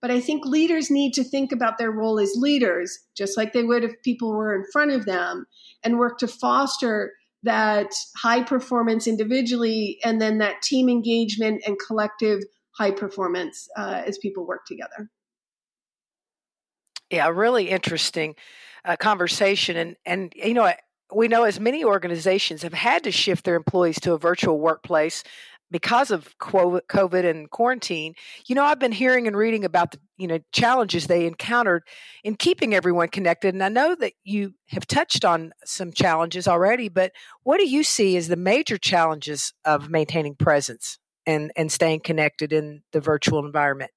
But 0.00 0.10
I 0.10 0.20
think 0.20 0.44
leaders 0.44 0.90
need 0.90 1.12
to 1.14 1.24
think 1.24 1.50
about 1.50 1.76
their 1.76 1.90
role 1.90 2.20
as 2.20 2.34
leaders, 2.36 2.98
just 3.16 3.36
like 3.36 3.52
they 3.52 3.64
would 3.64 3.82
if 3.82 4.00
people 4.04 4.32
were 4.32 4.54
in 4.54 4.64
front 4.72 4.92
of 4.92 5.06
them, 5.06 5.46
and 5.82 5.98
work 5.98 6.18
to 6.18 6.28
foster 6.28 7.12
that 7.42 7.94
high 8.16 8.42
performance 8.42 9.06
individually 9.06 9.98
and 10.04 10.20
then 10.20 10.38
that 10.38 10.62
team 10.62 10.88
engagement 10.88 11.62
and 11.66 11.76
collective 11.84 12.40
high 12.72 12.90
performance 12.90 13.68
uh, 13.76 14.02
as 14.06 14.18
people 14.18 14.46
work 14.46 14.66
together. 14.66 15.10
Yeah, 17.10 17.28
really 17.28 17.70
interesting 17.70 18.34
uh, 18.84 18.96
conversation. 18.96 19.76
And, 19.76 19.96
and, 20.04 20.32
you 20.36 20.54
know, 20.54 20.72
we 21.14 21.28
know 21.28 21.44
as 21.44 21.58
many 21.58 21.84
organizations 21.84 22.62
have 22.62 22.74
had 22.74 23.04
to 23.04 23.10
shift 23.10 23.44
their 23.44 23.56
employees 23.56 23.98
to 24.00 24.12
a 24.12 24.18
virtual 24.18 24.60
workplace 24.60 25.24
because 25.70 26.10
of 26.10 26.34
COVID 26.38 27.28
and 27.28 27.50
quarantine, 27.50 28.14
you 28.46 28.54
know, 28.54 28.64
I've 28.64 28.78
been 28.78 28.92
hearing 28.92 29.26
and 29.26 29.36
reading 29.36 29.64
about 29.66 29.90
the, 29.92 29.98
you 30.16 30.26
know, 30.26 30.38
challenges 30.50 31.06
they 31.06 31.26
encountered 31.26 31.82
in 32.24 32.36
keeping 32.36 32.74
everyone 32.74 33.08
connected. 33.08 33.52
And 33.54 33.62
I 33.62 33.68
know 33.68 33.94
that 33.96 34.14
you 34.24 34.54
have 34.68 34.86
touched 34.86 35.26
on 35.26 35.52
some 35.66 35.92
challenges 35.92 36.48
already, 36.48 36.88
but 36.88 37.12
what 37.42 37.58
do 37.58 37.68
you 37.68 37.84
see 37.84 38.16
as 38.16 38.28
the 38.28 38.36
major 38.36 38.78
challenges 38.78 39.52
of 39.64 39.90
maintaining 39.90 40.36
presence 40.36 40.98
and, 41.26 41.52
and 41.54 41.70
staying 41.70 42.00
connected 42.00 42.52
in 42.52 42.82
the 42.92 43.00
virtual 43.00 43.44
environment? 43.44 43.90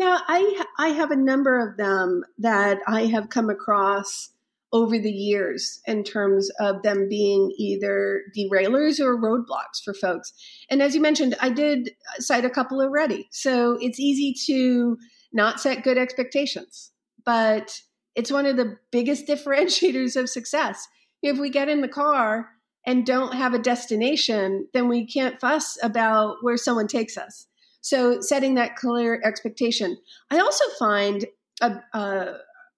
Yeah, 0.00 0.18
I 0.28 0.64
I 0.78 0.88
have 0.88 1.10
a 1.10 1.16
number 1.16 1.60
of 1.60 1.76
them 1.76 2.24
that 2.38 2.78
I 2.86 3.02
have 3.04 3.28
come 3.28 3.50
across 3.50 4.30
over 4.72 4.98
the 4.98 5.12
years 5.12 5.78
in 5.86 6.04
terms 6.04 6.48
of 6.58 6.82
them 6.82 7.06
being 7.06 7.52
either 7.58 8.22
derailers 8.34 8.98
or 8.98 9.20
roadblocks 9.20 9.84
for 9.84 9.92
folks. 9.92 10.32
And 10.70 10.80
as 10.80 10.94
you 10.94 11.02
mentioned, 11.02 11.36
I 11.42 11.50
did 11.50 11.90
cite 12.18 12.46
a 12.46 12.50
couple 12.50 12.80
already. 12.80 13.28
So 13.30 13.76
it's 13.78 14.00
easy 14.00 14.34
to 14.46 14.96
not 15.34 15.60
set 15.60 15.84
good 15.84 15.98
expectations, 15.98 16.92
but 17.26 17.78
it's 18.14 18.32
one 18.32 18.46
of 18.46 18.56
the 18.56 18.78
biggest 18.90 19.26
differentiators 19.28 20.18
of 20.18 20.30
success. 20.30 20.88
If 21.22 21.38
we 21.38 21.50
get 21.50 21.68
in 21.68 21.82
the 21.82 21.88
car 21.88 22.48
and 22.86 23.04
don't 23.04 23.34
have 23.34 23.52
a 23.52 23.58
destination, 23.58 24.66
then 24.72 24.88
we 24.88 25.06
can't 25.06 25.38
fuss 25.38 25.76
about 25.82 26.36
where 26.40 26.56
someone 26.56 26.86
takes 26.86 27.18
us. 27.18 27.48
So 27.80 28.20
setting 28.20 28.54
that 28.54 28.76
clear 28.76 29.20
expectation. 29.24 29.96
I 30.30 30.38
also 30.38 30.64
find 30.78 31.26
a, 31.60 31.76
a 31.92 32.34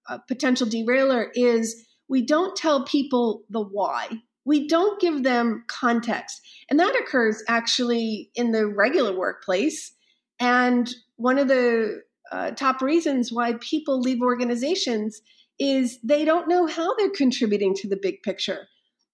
a 0.07 0.19
potential 0.19 0.67
derailer 0.67 1.31
is 1.33 1.85
we 2.09 2.25
don't 2.25 2.55
tell 2.55 2.83
people 2.83 3.43
the 3.49 3.61
why. 3.61 4.09
We 4.45 4.67
don't 4.67 4.99
give 4.99 5.23
them 5.23 5.63
context. 5.67 6.41
And 6.69 6.79
that 6.79 6.95
occurs 6.95 7.41
actually 7.47 8.29
in 8.35 8.51
the 8.51 8.67
regular 8.67 9.17
workplace. 9.17 9.93
And 10.39 10.93
one 11.15 11.37
of 11.37 11.47
the 11.47 12.01
uh, 12.31 12.51
top 12.51 12.81
reasons 12.81 13.31
why 13.31 13.53
people 13.61 14.01
leave 14.01 14.21
organizations 14.21 15.21
is 15.59 15.99
they 16.03 16.25
don't 16.25 16.49
know 16.49 16.67
how 16.67 16.95
they're 16.95 17.09
contributing 17.09 17.73
to 17.75 17.87
the 17.87 17.99
big 18.01 18.21
picture. 18.23 18.67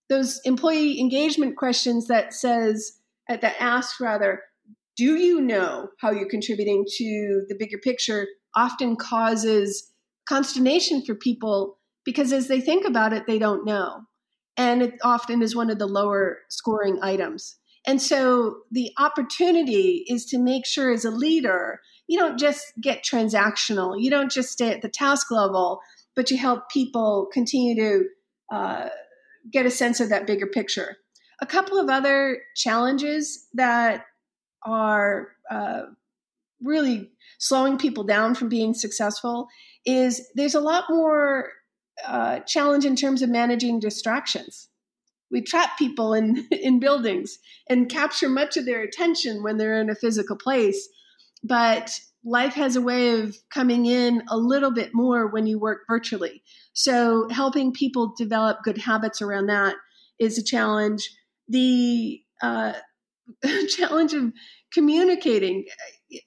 Those 0.10 0.42
employee 0.44 1.00
engagement 1.00 1.58
questions 1.58 2.08
that 2.08 2.34
says, 2.34 2.94
that 3.28 3.56
ask 3.60 4.00
rather, 4.00 4.42
do 5.00 5.16
you 5.16 5.40
know 5.40 5.88
how 6.02 6.12
you're 6.12 6.28
contributing 6.28 6.84
to 6.98 7.46
the 7.48 7.56
bigger 7.58 7.78
picture 7.78 8.28
often 8.54 8.98
causes 8.98 9.94
consternation 10.28 11.06
for 11.06 11.16
people 11.16 11.80
because 12.04 12.34
as 12.34 12.50
they 12.50 12.60
think 12.60 12.86
about 12.86 13.14
it, 13.14 13.24
they 13.26 13.40
don't 13.40 13.66
know. 13.66 14.02
And 14.58 14.82
it 14.82 14.96
often 15.02 15.42
is 15.42 15.56
one 15.56 15.70
of 15.70 15.80
the 15.80 15.88
lower 15.88 16.40
scoring 16.50 17.00
items. 17.02 17.56
And 17.88 18.02
so 18.02 18.58
the 18.72 18.92
opportunity 18.98 20.04
is 20.10 20.26
to 20.26 20.38
make 20.38 20.66
sure 20.66 20.92
as 20.92 21.06
a 21.06 21.12
leader, 21.12 21.80
you 22.08 22.20
don't 22.20 22.38
just 22.38 22.74
get 22.82 23.06
transactional, 23.06 23.96
you 23.98 24.10
don't 24.10 24.30
just 24.30 24.52
stay 24.52 24.70
at 24.70 24.82
the 24.82 24.90
task 24.90 25.32
level, 25.32 25.80
but 26.14 26.30
you 26.30 26.38
help 26.38 26.70
people 26.70 27.30
continue 27.32 27.76
to 27.76 28.04
uh, 28.54 28.90
get 29.50 29.66
a 29.66 29.72
sense 29.72 30.02
of 30.02 30.10
that 30.10 30.28
bigger 30.28 30.48
picture. 30.48 30.98
A 31.42 31.46
couple 31.46 31.80
of 31.80 31.88
other 31.88 32.40
challenges 32.58 33.48
that 33.54 34.04
are 34.64 35.30
uh, 35.50 35.84
really 36.62 37.10
slowing 37.38 37.78
people 37.78 38.04
down 38.04 38.36
from 38.36 38.50
being 38.50 38.74
successful 38.74 39.48
is 39.86 40.28
there's 40.36 40.56
a 40.56 40.62
lot 40.62 40.86
more 40.90 41.50
uh, 42.06 42.40
challenge 42.42 42.86
in 42.86 42.96
terms 42.96 43.22
of 43.22 43.30
managing 43.30 43.80
distractions. 43.80 44.70
We 45.32 45.42
trap 45.42 45.78
people 45.78 46.14
in, 46.14 46.48
in 46.52 46.80
buildings 46.80 47.40
and 47.70 47.90
capture 47.90 48.30
much 48.30 48.58
of 48.58 48.66
their 48.66 48.82
attention 48.82 49.44
when 49.44 49.58
they're 49.58 49.80
in 49.80 49.90
a 49.90 49.96
physical 49.96 50.36
place. 50.36 50.90
But 51.44 51.92
life 52.24 52.54
has 52.54 52.76
a 52.76 52.82
way 52.82 53.20
of 53.20 53.38
coming 53.50 53.86
in 53.86 54.24
a 54.30 54.38
little 54.38 54.72
bit 54.72 54.92
more 54.94 55.28
when 55.28 55.48
you 55.48 55.60
work 55.60 55.82
virtually. 55.88 56.44
So, 56.74 57.30
helping 57.30 57.72
people 57.72 58.14
develop 58.18 58.64
good 58.64 58.78
habits 58.78 59.22
around 59.22 59.48
that 59.48 59.76
is 60.20 60.38
a 60.38 60.44
challenge. 60.44 61.10
The 61.48 62.22
uh, 62.42 62.74
challenge 63.70 64.14
of 64.14 64.32
communicating. 64.74 65.66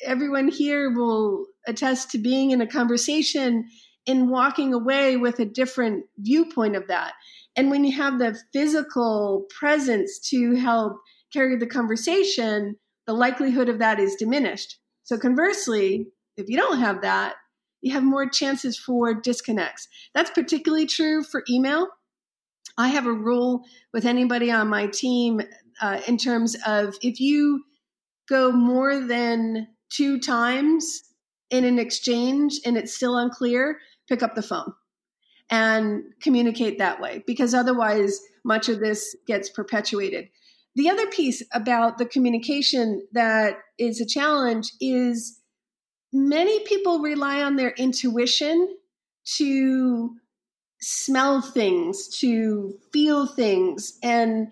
Everyone 0.05 0.49
here 0.49 0.91
will 0.91 1.47
attest 1.67 2.11
to 2.11 2.19
being 2.19 2.51
in 2.51 2.61
a 2.61 2.67
conversation 2.67 3.69
and 4.07 4.31
walking 4.31 4.75
away 4.75 5.17
with 5.17 5.39
a 5.39 5.45
different 5.45 6.05
viewpoint 6.19 6.77
of 6.77 6.89
that. 6.89 7.13
And 7.57 7.71
when 7.71 7.85
you 7.85 7.93
have 7.97 8.19
the 8.19 8.39
physical 8.53 9.47
presence 9.59 10.19
to 10.31 10.55
help 10.57 10.95
carry 11.33 11.57
the 11.57 11.67
conversation, 11.67 12.77
the 13.07 13.13
likelihood 13.13 13.69
of 13.69 13.79
that 13.79 14.01
is 14.01 14.17
diminished. 14.17 14.79
So, 15.05 15.19
conversely, 15.19 16.09
if 16.37 16.49
you 16.49 16.57
don't 16.57 16.79
have 16.79 17.03
that, 17.03 17.35
you 17.81 17.93
have 17.93 18.05
more 18.05 18.29
chances 18.29 18.79
for 18.79 19.13
disconnects. 19.13 19.89
That's 20.15 20.31
particularly 20.31 20.87
true 20.87 21.23
for 21.23 21.43
email. 21.51 21.89
I 22.79 22.89
have 22.89 23.07
a 23.07 23.13
rule 23.13 23.65
with 23.93 24.07
anybody 24.07 24.51
on 24.51 24.69
my 24.69 24.87
team 24.87 25.43
uh, 25.83 26.01
in 26.07 26.17
terms 26.17 26.57
of 26.65 26.97
if 27.03 27.21
you 27.21 27.65
go 28.29 28.53
more 28.53 28.99
than 28.99 29.67
two 29.91 30.19
times 30.19 31.03
in 31.51 31.65
an 31.65 31.79
exchange 31.79 32.61
and 32.65 32.79
it's 32.79 32.95
still 32.95 33.19
unclear, 33.19 33.79
pick 34.09 34.23
up 34.23 34.35
the 34.35 34.43
phone 34.43 34.73
and 35.51 36.05
communicate 36.23 36.79
that 36.79 37.01
way 37.01 37.23
because 37.27 37.53
otherwise 37.53 38.19
much 38.45 38.69
of 38.69 38.81
this 38.81 39.15
gets 39.27 39.51
perpetuated. 39.51 40.29
The 40.77 40.89
other 40.89 41.07
piece 41.09 41.43
about 41.53 41.99
the 41.99 42.07
communication 42.07 43.07
that 43.13 43.57
is 43.77 44.01
a 44.01 44.07
challenge 44.07 44.73
is 44.81 45.41
many 46.13 46.61
people 46.61 47.01
rely 47.01 47.43
on 47.43 47.57
their 47.57 47.73
intuition 47.73 48.77
to 49.37 50.15
smell 50.81 51.43
things, 51.43 52.09
to 52.21 52.79
feel 52.93 53.27
things, 53.27 53.99
and 54.03 54.49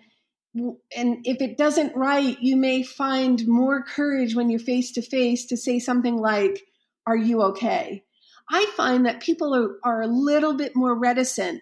and 0.53 1.25
if 1.25 1.41
it 1.41 1.57
doesn't 1.57 1.95
right, 1.95 2.37
you 2.41 2.57
may 2.57 2.83
find 2.83 3.47
more 3.47 3.83
courage 3.83 4.35
when 4.35 4.49
you're 4.49 4.59
face 4.59 4.91
to 4.93 5.01
face 5.01 5.45
to 5.47 5.57
say 5.57 5.79
something 5.79 6.17
like, 6.17 6.61
"Are 7.07 7.15
you 7.15 7.41
okay?" 7.43 8.03
I 8.49 8.65
find 8.75 9.05
that 9.05 9.21
people 9.21 9.55
are, 9.55 9.77
are 9.83 10.01
a 10.01 10.07
little 10.07 10.53
bit 10.53 10.75
more 10.75 10.93
reticent 10.97 11.61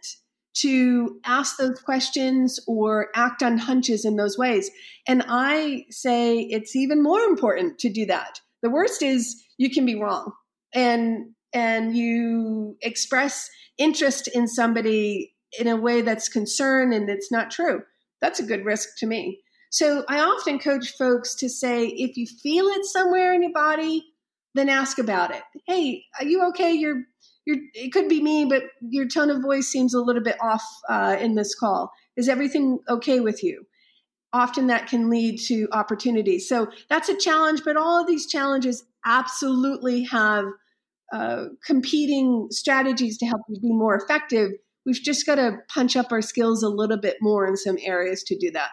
to 0.55 1.19
ask 1.23 1.57
those 1.57 1.79
questions 1.79 2.59
or 2.67 3.09
act 3.15 3.43
on 3.43 3.57
hunches 3.57 4.03
in 4.03 4.15
those 4.15 4.37
ways. 4.37 4.71
And 5.07 5.23
I 5.27 5.85
say 5.89 6.39
it's 6.39 6.75
even 6.75 7.03
more 7.03 7.21
important 7.21 7.77
to 7.79 7.89
do 7.89 8.05
that. 8.07 8.41
The 8.61 8.69
worst 8.69 9.03
is 9.03 9.41
you 9.57 9.69
can 9.69 9.85
be 9.85 9.95
wrong 9.95 10.33
and 10.73 11.33
and 11.53 11.95
you 11.95 12.77
express 12.81 13.49
interest 13.77 14.27
in 14.27 14.47
somebody 14.47 15.33
in 15.57 15.67
a 15.67 15.77
way 15.77 16.01
that's 16.01 16.29
concern 16.29 16.93
and 16.93 17.09
it's 17.09 17.31
not 17.31 17.51
true. 17.51 17.81
That's 18.21 18.39
a 18.39 18.45
good 18.45 18.65
risk 18.65 18.97
to 18.99 19.05
me. 19.05 19.39
So 19.71 20.03
I 20.09 20.19
often 20.19 20.59
coach 20.59 20.95
folks 20.97 21.35
to 21.35 21.49
say 21.49 21.87
if 21.87 22.17
you 22.17 22.25
feel 22.25 22.65
it 22.67 22.85
somewhere 22.85 23.33
in 23.33 23.43
your 23.43 23.53
body, 23.53 24.03
then 24.55 24.69
ask 24.69 24.97
about 24.97 25.33
it. 25.33 25.43
Hey, 25.67 26.03
are 26.19 26.25
you 26.25 26.47
okay? 26.49 26.73
You're 26.73 27.03
you're 27.45 27.57
it 27.73 27.93
could 27.93 28.09
be 28.09 28.21
me, 28.21 28.45
but 28.45 28.63
your 28.81 29.07
tone 29.07 29.29
of 29.29 29.41
voice 29.41 29.67
seems 29.67 29.93
a 29.93 30.01
little 30.01 30.23
bit 30.23 30.37
off 30.41 30.63
uh, 30.89 31.17
in 31.19 31.35
this 31.35 31.53
call. 31.53 31.91
Is 32.17 32.27
everything 32.27 32.79
okay 32.89 33.19
with 33.19 33.43
you? 33.43 33.65
Often 34.33 34.67
that 34.67 34.87
can 34.87 35.09
lead 35.09 35.39
to 35.47 35.67
opportunities. 35.71 36.47
So 36.47 36.67
that's 36.89 37.09
a 37.09 37.17
challenge, 37.17 37.61
but 37.63 37.77
all 37.77 38.01
of 38.01 38.07
these 38.07 38.27
challenges 38.27 38.83
absolutely 39.05 40.03
have 40.03 40.45
uh, 41.11 41.45
competing 41.65 42.47
strategies 42.51 43.17
to 43.19 43.25
help 43.25 43.41
you 43.49 43.59
be 43.59 43.73
more 43.73 43.95
effective. 43.95 44.51
We've 44.89 44.99
just 45.03 45.23
got 45.27 45.35
to 45.35 45.59
punch 45.71 45.95
up 45.95 46.11
our 46.11 46.21
skills 46.23 46.63
a 46.63 46.67
little 46.67 46.97
bit 46.97 47.17
more 47.21 47.45
in 47.45 47.55
some 47.55 47.77
areas 47.79 48.23
to 48.23 48.35
do 48.35 48.49
that. 48.53 48.71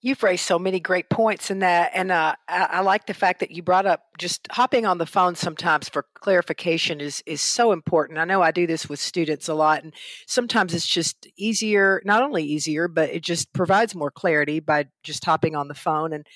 You've 0.00 0.22
raised 0.22 0.46
so 0.46 0.58
many 0.58 0.80
great 0.80 1.10
points 1.10 1.50
in 1.50 1.58
that, 1.58 1.90
and 1.92 2.10
uh, 2.10 2.34
I, 2.48 2.68
I, 2.70 2.80
like 2.80 3.04
the 3.04 3.12
fact 3.12 3.40
that 3.40 3.50
you 3.50 3.62
brought 3.62 3.84
up 3.84 4.00
just 4.16 4.48
hopping 4.50 4.86
on 4.86 4.96
the 4.96 5.04
phone 5.04 5.34
sometimes 5.34 5.90
for 5.90 6.06
clarification 6.14 7.02
is 7.02 7.22
is 7.26 7.42
so 7.42 7.72
important. 7.72 8.18
I 8.18 8.24
know 8.24 8.40
I 8.40 8.50
do 8.50 8.66
this 8.66 8.88
with 8.88 8.98
students 8.98 9.46
a 9.46 9.52
lot, 9.52 9.84
and 9.84 9.92
sometimes 10.26 10.72
it's 10.72 10.86
just 10.86 11.28
easier, 11.36 12.00
not 12.06 12.22
only 12.22 12.44
easier, 12.44 12.88
but 12.88 13.10
it 13.10 13.22
just 13.22 13.52
provides 13.52 13.94
more 13.94 14.10
clarity 14.10 14.58
by 14.58 14.86
just 15.02 15.22
hopping 15.22 15.54
on 15.54 15.68
the 15.68 15.74
phone. 15.74 16.14
And 16.14 16.26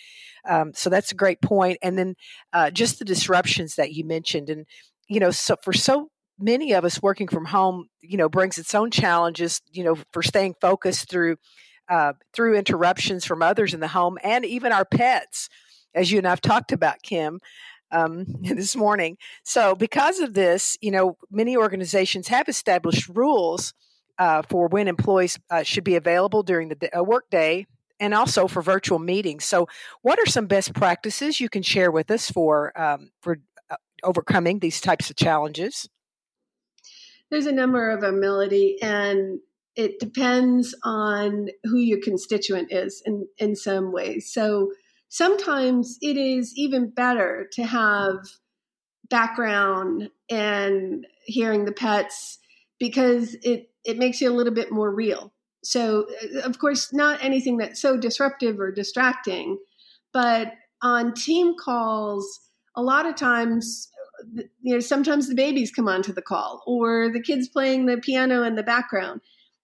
um, 0.46 0.72
so 0.74 0.90
that's 0.90 1.12
a 1.12 1.16
great 1.16 1.40
point. 1.40 1.78
And 1.80 1.96
then 1.96 2.16
uh, 2.52 2.70
just 2.70 2.98
the 2.98 3.06
disruptions 3.06 3.76
that 3.76 3.94
you 3.94 4.04
mentioned, 4.04 4.50
and 4.50 4.66
you 5.08 5.20
know, 5.20 5.30
so 5.30 5.56
for 5.62 5.72
so 5.72 6.10
many 6.38 6.72
of 6.72 6.84
us 6.84 7.02
working 7.02 7.28
from 7.28 7.44
home, 7.44 7.88
you 8.00 8.16
know, 8.16 8.28
brings 8.28 8.58
its 8.58 8.74
own 8.74 8.90
challenges. 8.90 9.60
You 9.70 9.84
know, 9.84 9.98
for 10.12 10.22
staying 10.22 10.54
focused 10.60 11.08
through 11.08 11.36
uh, 11.88 12.14
through 12.32 12.56
interruptions 12.56 13.24
from 13.24 13.42
others 13.42 13.74
in 13.74 13.80
the 13.80 13.88
home 13.88 14.18
and 14.22 14.44
even 14.44 14.72
our 14.72 14.84
pets, 14.84 15.48
as 15.94 16.10
you 16.10 16.18
and 16.18 16.26
I've 16.26 16.40
talked 16.40 16.72
about, 16.72 17.02
Kim. 17.02 17.40
Um, 17.90 18.24
this 18.40 18.74
morning. 18.74 19.18
So, 19.44 19.76
because 19.76 20.18
of 20.18 20.34
this, 20.34 20.76
you 20.80 20.90
know, 20.90 21.16
many 21.30 21.56
organizations 21.56 22.26
have 22.28 22.48
established 22.48 23.08
rules 23.08 23.72
uh, 24.18 24.42
for 24.48 24.68
when 24.68 24.88
employees 24.88 25.38
uh, 25.50 25.62
should 25.62 25.84
be 25.84 25.96
available 25.96 26.42
during 26.42 26.68
the 26.68 26.98
uh, 26.98 27.02
workday 27.02 27.66
and 28.00 28.14
also 28.14 28.48
for 28.48 28.62
virtual 28.62 28.98
meetings. 28.98 29.44
So, 29.44 29.68
what 30.02 30.18
are 30.18 30.26
some 30.26 30.46
best 30.46 30.74
practices 30.74 31.40
you 31.40 31.48
can 31.48 31.62
share 31.62 31.90
with 31.90 32.10
us 32.10 32.30
for 32.30 32.78
um, 32.80 33.10
for 33.22 33.38
uh, 33.70 33.76
overcoming 34.02 34.58
these 34.58 34.80
types 34.80 35.10
of 35.10 35.16
challenges? 35.16 35.88
There's 37.34 37.46
a 37.46 37.52
number 37.52 37.90
of 37.90 38.00
them, 38.00 38.20
Melody, 38.20 38.78
and 38.80 39.40
it 39.74 39.98
depends 39.98 40.72
on 40.84 41.48
who 41.64 41.78
your 41.78 41.98
constituent 42.00 42.70
is 42.70 43.02
in, 43.04 43.26
in 43.38 43.56
some 43.56 43.90
ways. 43.90 44.32
So 44.32 44.70
sometimes 45.08 45.98
it 46.00 46.16
is 46.16 46.52
even 46.56 46.90
better 46.90 47.48
to 47.54 47.64
have 47.64 48.18
background 49.10 50.10
and 50.30 51.08
hearing 51.24 51.64
the 51.64 51.72
pets 51.72 52.38
because 52.78 53.34
it, 53.42 53.68
it 53.84 53.98
makes 53.98 54.20
you 54.20 54.30
a 54.30 54.36
little 54.36 54.54
bit 54.54 54.70
more 54.70 54.94
real. 54.94 55.32
So, 55.64 56.06
uh, 56.36 56.42
of 56.42 56.60
course, 56.60 56.92
not 56.92 57.18
anything 57.20 57.56
that's 57.56 57.82
so 57.82 57.96
disruptive 57.96 58.60
or 58.60 58.70
distracting, 58.70 59.58
but 60.12 60.52
on 60.82 61.14
team 61.14 61.54
calls, 61.58 62.42
a 62.76 62.82
lot 62.82 63.06
of 63.06 63.16
times, 63.16 63.88
you 64.62 64.74
know, 64.74 64.80
sometimes 64.80 65.28
the 65.28 65.34
babies 65.34 65.70
come 65.70 65.88
onto 65.88 66.12
the 66.12 66.22
call 66.22 66.62
or 66.66 67.10
the 67.12 67.22
kids 67.22 67.48
playing 67.48 67.86
the 67.86 67.98
piano 67.98 68.42
in 68.42 68.54
the 68.54 68.62
background. 68.62 69.20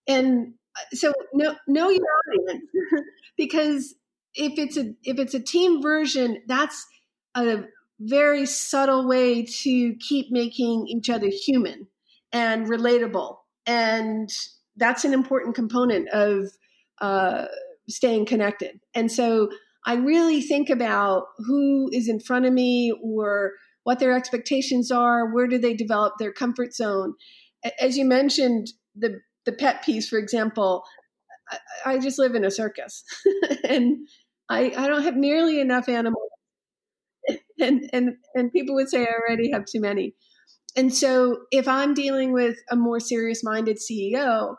And 0.08 0.54
uh, 0.76 0.96
so 0.96 1.12
know 1.32 1.54
know 1.66 1.90
your 1.90 2.04
audience 2.28 2.64
because 3.36 3.94
if 4.34 4.58
it's 4.58 4.76
a 4.76 4.94
if 5.04 5.18
it's 5.18 5.34
a 5.34 5.40
team 5.40 5.82
version 5.82 6.42
that's 6.46 6.86
a 7.34 7.64
very 8.00 8.46
subtle 8.46 9.06
way 9.06 9.44
to 9.44 9.94
keep 9.96 10.30
making 10.30 10.86
each 10.88 11.10
other 11.10 11.28
human 11.28 11.86
and 12.32 12.66
relatable. 12.66 13.36
And 13.66 14.30
that's 14.76 15.04
an 15.04 15.12
important 15.12 15.54
component 15.54 16.08
of 16.08 16.46
uh, 17.00 17.46
staying 17.88 18.24
connected. 18.26 18.80
And 18.94 19.12
so 19.12 19.50
i 19.86 19.94
really 19.94 20.40
think 20.42 20.68
about 20.68 21.24
who 21.38 21.88
is 21.92 22.08
in 22.08 22.20
front 22.20 22.44
of 22.44 22.52
me 22.52 22.92
or 23.02 23.52
what 23.90 23.98
their 23.98 24.14
expectations 24.14 24.90
are 24.90 25.32
where 25.34 25.46
do 25.46 25.58
they 25.58 25.74
develop 25.74 26.14
their 26.18 26.32
comfort 26.32 26.74
zone 26.74 27.14
as 27.80 27.98
you 27.98 28.04
mentioned 28.04 28.68
the 28.96 29.20
the 29.44 29.52
pet 29.52 29.82
piece, 29.84 30.08
for 30.08 30.18
example, 30.18 30.84
I, 31.50 31.94
I 31.94 31.98
just 31.98 32.18
live 32.18 32.34
in 32.34 32.44
a 32.44 32.50
circus 32.50 33.04
and 33.68 34.06
I, 34.48 34.72
I 34.76 34.86
don't 34.86 35.02
have 35.02 35.16
nearly 35.16 35.60
enough 35.60 35.88
animals. 35.88 36.28
And, 37.62 37.90
and, 37.92 38.12
and 38.34 38.50
people 38.50 38.74
would 38.76 38.88
say 38.88 39.02
I 39.02 39.12
already 39.12 39.50
have 39.52 39.66
too 39.66 39.82
many. 39.82 40.14
And 40.76 40.94
so 40.94 41.40
if 41.52 41.68
I'm 41.68 41.92
dealing 41.92 42.32
with 42.32 42.56
a 42.70 42.74
more 42.74 43.00
serious 43.00 43.44
minded 43.44 43.76
CEO, 43.76 44.54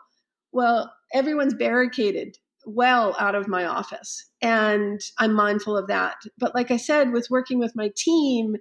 well, 0.52 0.94
everyone's 1.12 1.54
barricaded 1.54 2.36
well 2.64 3.16
out 3.18 3.34
of 3.34 3.48
my 3.48 3.64
office. 3.64 4.30
And 4.40 5.00
I'm 5.18 5.34
mindful 5.34 5.76
of 5.76 5.88
that. 5.88 6.14
But 6.38 6.54
like 6.54 6.70
I 6.70 6.76
said, 6.76 7.10
with 7.10 7.26
working 7.28 7.58
with 7.58 7.72
my 7.74 7.90
team, 7.96 8.54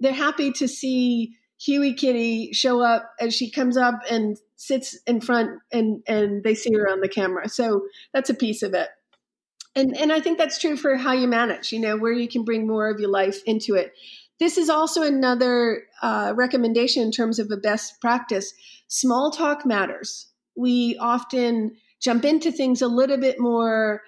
they're 0.00 0.12
happy 0.12 0.52
to 0.52 0.68
see 0.68 1.36
Huey 1.60 1.94
Kitty 1.94 2.52
show 2.52 2.80
up 2.80 3.10
as 3.20 3.34
she 3.34 3.50
comes 3.50 3.76
up 3.76 3.94
and 4.10 4.36
sits 4.56 4.98
in 5.06 5.20
front 5.20 5.60
and 5.72 6.02
and 6.06 6.42
they 6.42 6.54
see 6.54 6.72
her 6.74 6.88
on 6.88 7.00
the 7.00 7.08
camera. 7.08 7.48
So 7.48 7.86
that's 8.12 8.30
a 8.30 8.34
piece 8.34 8.62
of 8.62 8.74
it. 8.74 8.88
And 9.74 9.96
and 9.96 10.12
I 10.12 10.20
think 10.20 10.38
that's 10.38 10.58
true 10.58 10.76
for 10.76 10.96
how 10.96 11.12
you 11.12 11.28
manage, 11.28 11.72
you 11.72 11.80
know, 11.80 11.96
where 11.96 12.12
you 12.12 12.28
can 12.28 12.44
bring 12.44 12.66
more 12.66 12.90
of 12.90 13.00
your 13.00 13.10
life 13.10 13.40
into 13.46 13.74
it. 13.74 13.92
This 14.38 14.58
is 14.58 14.68
also 14.68 15.02
another 15.02 15.84
uh, 16.02 16.34
recommendation 16.36 17.02
in 17.02 17.10
terms 17.10 17.38
of 17.38 17.50
a 17.50 17.56
best 17.56 18.00
practice. 18.00 18.52
Small 18.88 19.30
talk 19.30 19.64
matters. 19.64 20.30
We 20.54 20.98
often 21.00 21.76
jump 22.00 22.24
into 22.24 22.52
things 22.52 22.82
a 22.82 22.88
little 22.88 23.16
bit 23.16 23.36
more 23.38 24.02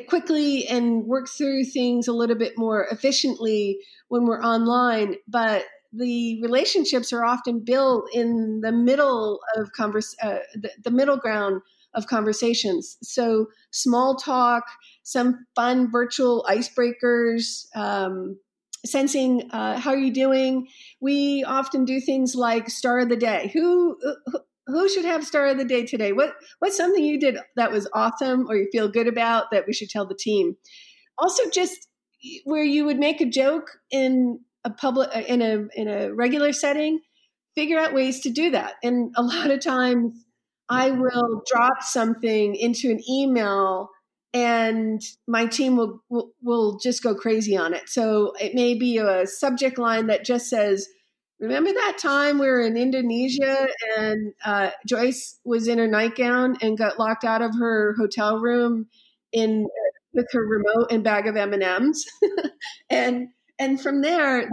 quickly 0.00 0.66
and 0.66 1.04
work 1.04 1.28
through 1.28 1.64
things 1.64 2.08
a 2.08 2.12
little 2.12 2.36
bit 2.36 2.54
more 2.56 2.86
efficiently 2.90 3.78
when 4.08 4.24
we're 4.24 4.42
online, 4.42 5.16
but 5.28 5.64
the 5.92 6.40
relationships 6.42 7.12
are 7.12 7.24
often 7.24 7.60
built 7.60 8.08
in 8.14 8.60
the 8.62 8.72
middle 8.72 9.40
of 9.56 9.72
converse, 9.72 10.16
uh, 10.22 10.38
the, 10.54 10.70
the 10.82 10.90
middle 10.90 11.18
ground 11.18 11.60
of 11.94 12.06
conversations. 12.06 12.96
So 13.02 13.48
small 13.70 14.16
talk, 14.16 14.64
some 15.02 15.46
fun 15.54 15.90
virtual 15.90 16.46
icebreakers, 16.48 17.66
um, 17.76 18.38
sensing 18.84 19.50
uh, 19.50 19.78
how 19.78 19.90
are 19.90 19.98
you 19.98 20.12
doing. 20.12 20.68
We 21.00 21.44
often 21.44 21.84
do 21.84 22.00
things 22.00 22.34
like 22.34 22.70
star 22.70 23.00
of 23.00 23.08
the 23.10 23.16
day. 23.16 23.50
Who 23.52 23.98
who 24.26 24.40
should 24.88 25.04
have 25.04 25.24
star 25.24 25.46
of 25.46 25.58
the 25.58 25.64
day 25.64 25.84
today? 25.84 26.12
What 26.12 26.34
what's 26.58 26.76
something 26.76 27.04
you 27.04 27.18
did 27.18 27.38
that 27.56 27.72
was 27.72 27.88
awesome 27.92 28.46
or 28.48 28.56
you 28.56 28.68
feel 28.72 28.88
good 28.88 29.08
about 29.08 29.50
that 29.52 29.64
we 29.66 29.72
should 29.72 29.90
tell 29.90 30.06
the 30.06 30.16
team? 30.18 30.56
Also, 31.18 31.48
just 31.50 31.88
where 32.44 32.62
you 32.62 32.84
would 32.84 32.98
make 32.98 33.20
a 33.20 33.26
joke 33.26 33.78
in 33.90 34.40
a 34.64 34.70
public 34.70 35.10
uh, 35.14 35.20
in 35.20 35.42
a 35.42 35.66
in 35.74 35.88
a 35.88 36.12
regular 36.14 36.52
setting 36.52 37.00
figure 37.54 37.78
out 37.78 37.94
ways 37.94 38.20
to 38.20 38.30
do 38.30 38.50
that 38.50 38.74
and 38.82 39.12
a 39.16 39.22
lot 39.22 39.50
of 39.50 39.60
times 39.60 40.24
i 40.68 40.90
will 40.90 41.42
drop 41.50 41.82
something 41.82 42.54
into 42.54 42.90
an 42.90 43.00
email 43.08 43.88
and 44.34 45.02
my 45.28 45.44
team 45.44 45.76
will, 45.76 46.02
will, 46.08 46.30
will 46.42 46.78
just 46.78 47.02
go 47.02 47.14
crazy 47.14 47.56
on 47.56 47.74
it 47.74 47.88
so 47.88 48.32
it 48.40 48.54
may 48.54 48.74
be 48.74 48.98
a 48.98 49.26
subject 49.26 49.78
line 49.78 50.06
that 50.06 50.24
just 50.24 50.48
says 50.48 50.86
remember 51.42 51.72
that 51.72 51.98
time 51.98 52.38
we 52.38 52.46
were 52.46 52.60
in 52.60 52.76
indonesia 52.76 53.68
and 53.98 54.32
uh, 54.44 54.70
joyce 54.86 55.38
was 55.44 55.68
in 55.68 55.78
her 55.78 55.88
nightgown 55.88 56.56
and 56.62 56.78
got 56.78 56.98
locked 56.98 57.24
out 57.24 57.42
of 57.42 57.54
her 57.58 57.94
hotel 57.98 58.38
room 58.38 58.86
in 59.32 59.66
with 60.14 60.26
her 60.32 60.46
remote 60.46 60.90
and 60.90 61.04
bag 61.04 61.26
of 61.26 61.36
m&ms 61.36 62.06
and 62.90 63.28
and 63.58 63.80
from 63.80 64.02
there 64.02 64.48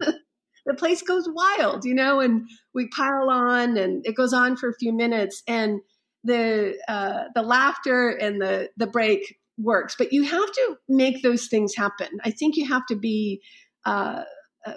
the 0.66 0.74
place 0.74 1.02
goes 1.02 1.28
wild, 1.28 1.84
you 1.84 1.94
know, 1.94 2.20
and 2.20 2.48
we 2.74 2.88
pile 2.88 3.30
on 3.30 3.76
and 3.76 4.04
it 4.06 4.14
goes 4.14 4.32
on 4.32 4.56
for 4.56 4.68
a 4.68 4.74
few 4.74 4.92
minutes 4.92 5.42
and 5.46 5.80
the 6.22 6.76
uh, 6.88 7.24
the 7.34 7.42
laughter 7.42 8.10
and 8.10 8.40
the 8.40 8.68
the 8.76 8.86
break 8.86 9.38
works. 9.58 9.94
But 9.96 10.12
you 10.12 10.22
have 10.24 10.52
to 10.52 10.76
make 10.88 11.22
those 11.22 11.48
things 11.48 11.74
happen. 11.76 12.08
I 12.24 12.30
think 12.30 12.56
you 12.56 12.68
have 12.68 12.86
to 12.86 12.96
be 12.96 13.40
uh, 13.86 13.88
uh, 13.88 14.24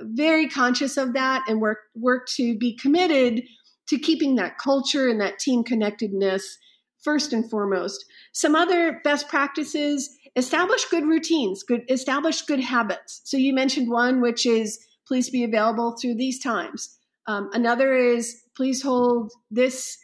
very 0.01 0.47
conscious 0.47 0.97
of 0.97 1.13
that 1.13 1.43
and 1.47 1.61
work 1.61 1.79
work 1.95 2.27
to 2.35 2.57
be 2.57 2.75
committed 2.75 3.43
to 3.87 3.97
keeping 3.97 4.35
that 4.35 4.57
culture 4.57 5.09
and 5.09 5.19
that 5.19 5.39
team 5.39 5.63
connectedness 5.63 6.57
first 7.03 7.33
and 7.33 7.49
foremost. 7.49 8.05
Some 8.31 8.55
other 8.55 9.01
best 9.03 9.27
practices 9.27 10.09
establish 10.35 10.85
good 10.85 11.05
routines, 11.05 11.63
good 11.63 11.83
establish 11.89 12.41
good 12.43 12.61
habits. 12.61 13.21
So 13.25 13.37
you 13.37 13.53
mentioned 13.53 13.89
one 13.89 14.21
which 14.21 14.45
is 14.45 14.79
please 15.07 15.29
be 15.29 15.43
available 15.43 15.97
through 16.01 16.15
these 16.15 16.39
times. 16.41 16.97
Um, 17.27 17.49
another 17.53 17.93
is 17.93 18.41
please 18.55 18.81
hold 18.81 19.31
this 19.51 19.97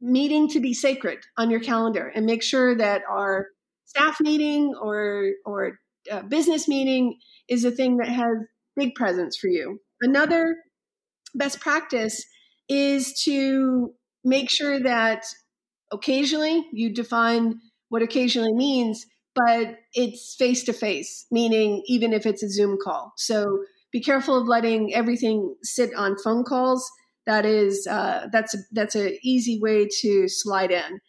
meeting 0.00 0.48
to 0.48 0.60
be 0.60 0.72
sacred 0.72 1.18
on 1.36 1.50
your 1.50 1.60
calendar 1.60 2.10
and 2.14 2.24
make 2.24 2.42
sure 2.42 2.74
that 2.76 3.02
our 3.10 3.48
staff 3.84 4.20
meeting 4.20 4.74
or 4.80 5.30
or 5.44 5.78
uh, 6.10 6.22
business 6.22 6.68
meeting 6.68 7.18
is 7.48 7.64
a 7.64 7.70
thing 7.70 7.98
that 7.98 8.08
has 8.08 8.36
big 8.78 8.94
presence 8.94 9.36
for 9.36 9.48
you. 9.48 9.80
Another 10.00 10.56
best 11.34 11.60
practice 11.60 12.24
is 12.68 13.20
to 13.24 13.94
make 14.24 14.50
sure 14.50 14.80
that 14.80 15.24
occasionally 15.90 16.66
you 16.72 16.92
define 16.94 17.60
what 17.88 18.02
occasionally 18.02 18.52
means, 18.52 19.06
but 19.34 19.76
it's 19.94 20.34
face 20.38 20.64
to 20.64 20.72
face, 20.72 21.26
meaning 21.30 21.82
even 21.86 22.12
if 22.12 22.26
it's 22.26 22.42
a 22.42 22.50
Zoom 22.50 22.78
call. 22.82 23.12
So 23.16 23.64
be 23.92 24.00
careful 24.00 24.36
of 24.36 24.46
letting 24.46 24.94
everything 24.94 25.54
sit 25.62 25.94
on 25.94 26.18
phone 26.18 26.44
calls. 26.44 26.90
That 27.26 27.44
is 27.44 27.86
uh, 27.86 28.28
that's 28.32 28.54
a, 28.54 28.58
that's 28.72 28.94
an 28.94 29.16
easy 29.22 29.58
way 29.60 29.88
to 30.00 30.28
slide 30.28 30.70
in. 30.70 31.00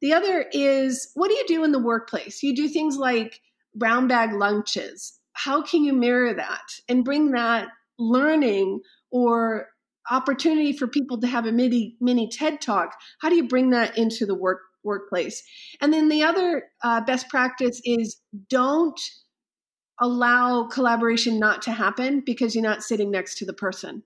The 0.00 0.12
other 0.12 0.46
is 0.52 1.10
what 1.14 1.28
do 1.28 1.34
you 1.34 1.44
do 1.46 1.64
in 1.64 1.72
the 1.72 1.82
workplace? 1.82 2.42
You 2.42 2.54
do 2.54 2.68
things 2.68 2.96
like 2.96 3.40
brown 3.74 4.08
bag 4.08 4.32
lunches 4.32 5.17
how 5.38 5.62
can 5.62 5.84
you 5.84 5.92
mirror 5.92 6.34
that 6.34 6.64
and 6.88 7.04
bring 7.04 7.30
that 7.30 7.68
learning 7.98 8.80
or 9.10 9.66
opportunity 10.10 10.72
for 10.72 10.88
people 10.88 11.20
to 11.20 11.26
have 11.26 11.46
a 11.46 11.52
mini 11.52 11.96
mini 12.00 12.28
TED 12.28 12.60
talk? 12.60 12.96
How 13.20 13.28
do 13.28 13.36
you 13.36 13.46
bring 13.46 13.70
that 13.70 13.96
into 13.96 14.26
the 14.26 14.34
work 14.34 14.60
workplace? 14.82 15.42
And 15.80 15.92
then 15.92 16.08
the 16.08 16.24
other 16.24 16.64
uh, 16.82 17.02
best 17.02 17.28
practice 17.28 17.80
is 17.84 18.20
don't 18.50 19.00
allow 20.00 20.64
collaboration 20.64 21.38
not 21.38 21.62
to 21.62 21.72
happen 21.72 22.22
because 22.24 22.54
you're 22.54 22.64
not 22.64 22.82
sitting 22.82 23.10
next 23.10 23.38
to 23.38 23.46
the 23.46 23.52
person. 23.52 24.02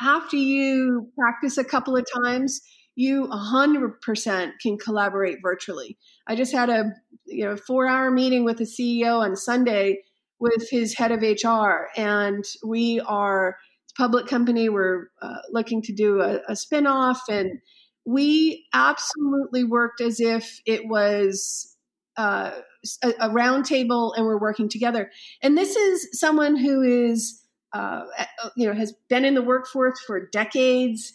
After 0.00 0.36
you 0.36 1.08
practice 1.18 1.56
a 1.56 1.64
couple 1.64 1.96
of 1.96 2.06
times, 2.24 2.60
you 2.96 3.26
100% 3.28 4.52
can 4.60 4.78
collaborate 4.78 5.38
virtually. 5.42 5.96
I 6.26 6.36
just 6.36 6.52
had 6.52 6.68
a 6.68 6.92
you 7.24 7.44
know 7.46 7.54
4-hour 7.54 8.10
meeting 8.10 8.44
with 8.44 8.58
the 8.58 8.64
CEO 8.64 9.20
on 9.20 9.34
Sunday 9.34 10.02
with 10.38 10.68
his 10.70 10.94
head 10.94 11.12
of 11.12 11.22
HR, 11.22 11.88
and 11.96 12.44
we 12.64 13.00
are 13.00 13.56
public 13.96 14.26
company. 14.26 14.68
We're 14.68 15.08
uh, 15.22 15.38
looking 15.50 15.82
to 15.82 15.92
do 15.92 16.20
a, 16.20 16.36
a 16.48 16.52
spinoff, 16.52 17.18
and 17.28 17.60
we 18.04 18.66
absolutely 18.72 19.64
worked 19.64 20.00
as 20.00 20.20
if 20.20 20.60
it 20.66 20.86
was 20.86 21.76
uh, 22.16 22.52
a, 23.02 23.08
a 23.20 23.28
roundtable, 23.30 24.12
and 24.16 24.26
we're 24.26 24.40
working 24.40 24.68
together. 24.68 25.10
And 25.42 25.56
this 25.56 25.76
is 25.76 26.08
someone 26.18 26.56
who 26.56 26.82
is, 26.82 27.42
uh, 27.72 28.02
you 28.56 28.66
know, 28.66 28.74
has 28.74 28.94
been 29.08 29.24
in 29.24 29.34
the 29.34 29.42
workforce 29.42 30.00
for 30.06 30.28
decades, 30.28 31.12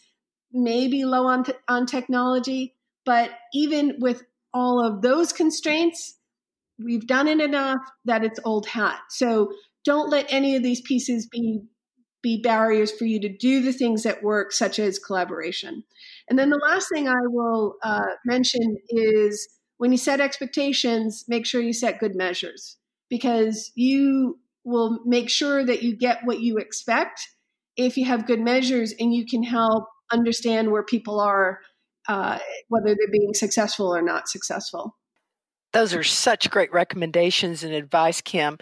maybe 0.51 1.05
low 1.05 1.27
on 1.27 1.45
on 1.67 1.86
technology, 1.86 2.75
but 3.05 3.32
even 3.53 3.97
with 3.99 4.23
all 4.53 4.84
of 4.84 5.01
those 5.01 5.32
constraints, 5.32 6.15
we've 6.84 7.08
done 7.08 7.28
it 7.28 7.39
enough 7.39 7.80
that 8.06 8.24
it's 8.24 8.39
old 8.44 8.68
hat. 8.68 9.00
So 9.10 9.52
don't 9.86 10.10
let 10.10 10.26
any 10.30 10.56
of 10.56 10.63
these 10.63 10.82
pieces 10.82 11.28
be 11.28 11.62
be 12.22 12.42
barriers 12.42 12.92
for 12.92 13.06
you 13.06 13.20
to 13.22 13.30
do 13.30 13.62
the 13.62 13.72
things 13.72 14.04
that 14.04 14.22
work, 14.22 14.52
such 14.52 14.78
as 14.78 15.00
collaboration. 15.00 15.84
And 16.30 16.38
then 16.38 16.50
the 16.50 16.60
last 16.70 16.89
thing 16.92 17.08
I 17.08 17.22
will 17.28 17.76
uh, 17.82 18.08
mention 18.26 18.76
is 18.89 19.48
when 19.78 19.94
you 19.94 19.98
set 19.98 20.20
expectations, 20.20 21.24
make 21.30 21.46
sure 21.46 21.62
you 21.62 21.72
set 21.72 22.00
good 22.00 22.15
measures 22.15 22.76
because 23.10 23.72
you 23.76 24.38
will 24.65 25.00
make 25.06 25.30
sure 25.30 25.65
that 25.65 25.82
you 25.82 25.96
get 25.96 26.26
what 26.26 26.42
you 26.42 26.58
expect 26.58 27.30
if 27.78 27.98
you 27.98 28.06
have 28.06 28.28
good 28.28 28.42
measures 28.42 28.94
and 29.00 29.13
you 29.13 29.26
can 29.26 29.42
help 29.42 29.86
understand 30.12 30.72
where 30.72 30.84
people 30.84 31.20
are, 31.22 31.60
uh, 32.10 32.38
whether 32.68 32.88
they're 32.88 33.12
being 33.12 33.34
successful 33.34 33.96
or 33.96 34.02
not 34.02 34.28
successful. 34.28 34.98
Those 35.73 35.93
are 35.93 36.03
such 36.03 36.49
great 36.49 36.71
recommendations 36.73 37.63
and 37.63 37.73
advice, 37.73 38.21
Kim. 38.21 38.58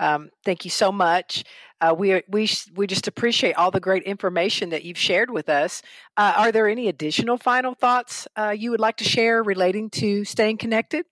Um, 0.00 0.30
thank 0.44 0.64
you 0.64 0.70
so 0.70 0.92
much. 0.92 1.44
Uh, 1.80 1.94
we 1.96 2.22
we 2.28 2.48
we 2.74 2.86
just 2.86 3.06
appreciate 3.06 3.54
all 3.54 3.70
the 3.70 3.80
great 3.80 4.02
information 4.04 4.70
that 4.70 4.84
you've 4.84 4.98
shared 4.98 5.30
with 5.30 5.48
us. 5.48 5.82
Uh, 6.16 6.32
are 6.36 6.52
there 6.52 6.68
any 6.68 6.88
additional 6.88 7.36
final 7.36 7.74
thoughts 7.74 8.26
uh, 8.36 8.54
you 8.56 8.70
would 8.70 8.80
like 8.80 8.96
to 8.96 9.04
share 9.04 9.42
relating 9.42 9.90
to 9.90 10.24
staying 10.24 10.56
connected 10.56 11.04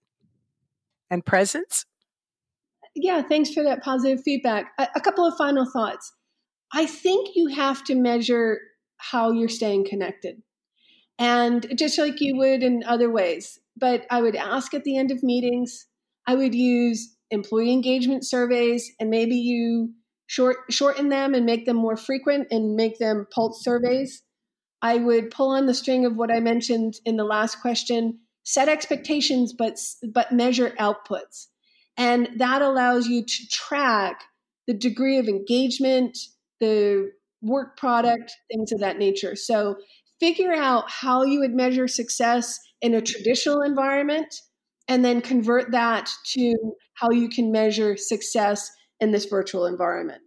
and 1.11 1.25
presence? 1.25 1.85
Yeah, 2.95 3.23
thanks 3.23 3.53
for 3.53 3.63
that 3.63 3.83
positive 3.83 4.23
feedback. 4.25 4.73
A, 4.79 4.89
a 4.97 5.01
couple 5.01 5.27
of 5.27 5.37
final 5.37 5.67
thoughts. 5.71 6.13
I 6.73 6.87
think 6.87 7.31
you 7.35 7.49
have 7.49 7.85
to 7.85 7.95
measure 7.95 8.61
how 8.97 9.33
you're 9.33 9.49
staying 9.51 9.87
connected, 9.87 10.43
and 11.19 11.67
just 11.77 11.99
like 11.99 12.23
you 12.23 12.37
would 12.37 12.63
in 12.63 12.85
other 12.85 13.11
ways 13.11 13.59
but 13.77 14.07
I 14.11 14.23
would 14.23 14.37
ask 14.37 14.75
at 14.75 14.85
the 14.85 14.97
end 14.97 15.11
of 15.11 15.23
meetings. 15.23 15.87
I 16.27 16.35
would 16.35 16.55
use 16.55 17.15
employee 17.31 17.73
engagement 17.73 18.27
surveys 18.27 18.91
and 19.01 19.11
maybe 19.11 19.37
you 19.37 19.93
short 20.27 20.57
shorten 20.71 21.09
them 21.09 21.35
and 21.35 21.45
make 21.45 21.67
them 21.67 21.77
more 21.77 21.97
frequent 21.97 22.49
and 22.51 22.77
make 22.77 22.99
them 22.99 23.27
pulse 23.35 23.63
surveys. 23.63 24.23
I 24.81 24.97
would 24.97 25.31
pull 25.31 25.51
on 25.51 25.67
the 25.67 25.75
string 25.75 26.05
of 26.05 26.17
what 26.17 26.31
I 26.31 26.41
mentioned 26.41 26.95
in 27.05 27.17
the 27.17 27.25
last 27.25 27.61
question, 27.61 28.21
set 28.43 28.69
expectations 28.69 29.53
but 29.53 29.79
but 30.13 30.33
measure 30.33 30.75
outputs. 30.79 31.47
And 31.97 32.29
that 32.37 32.63
allows 32.63 33.07
you 33.07 33.25
to 33.25 33.49
track 33.49 34.25
the 34.67 34.75
degree 34.75 35.19
of 35.19 35.29
engagement, 35.29 36.19
the 36.61 37.13
work 37.43 37.77
product, 37.77 38.33
things 38.51 38.73
of 38.73 38.81
that 38.81 38.99
nature. 38.99 39.37
So 39.37 39.77
figure 40.21 40.53
out 40.53 40.91
how 40.91 41.25
you 41.25 41.41
would 41.41 41.55
measure 41.55 41.89
success 41.89 42.59
in 42.81 42.95
a 42.95 43.01
traditional 43.01 43.63
environment 43.63 44.35
and 44.89 45.05
then 45.05 45.21
convert 45.21 45.73
that 45.73 46.11
to 46.27 46.55
how 46.95 47.11
you 47.11 47.29
can 47.29 47.51
measure 47.51 47.97
success 47.97 48.71
in 49.01 49.11
this 49.11 49.25
virtual 49.25 49.67
environment. 49.67 50.21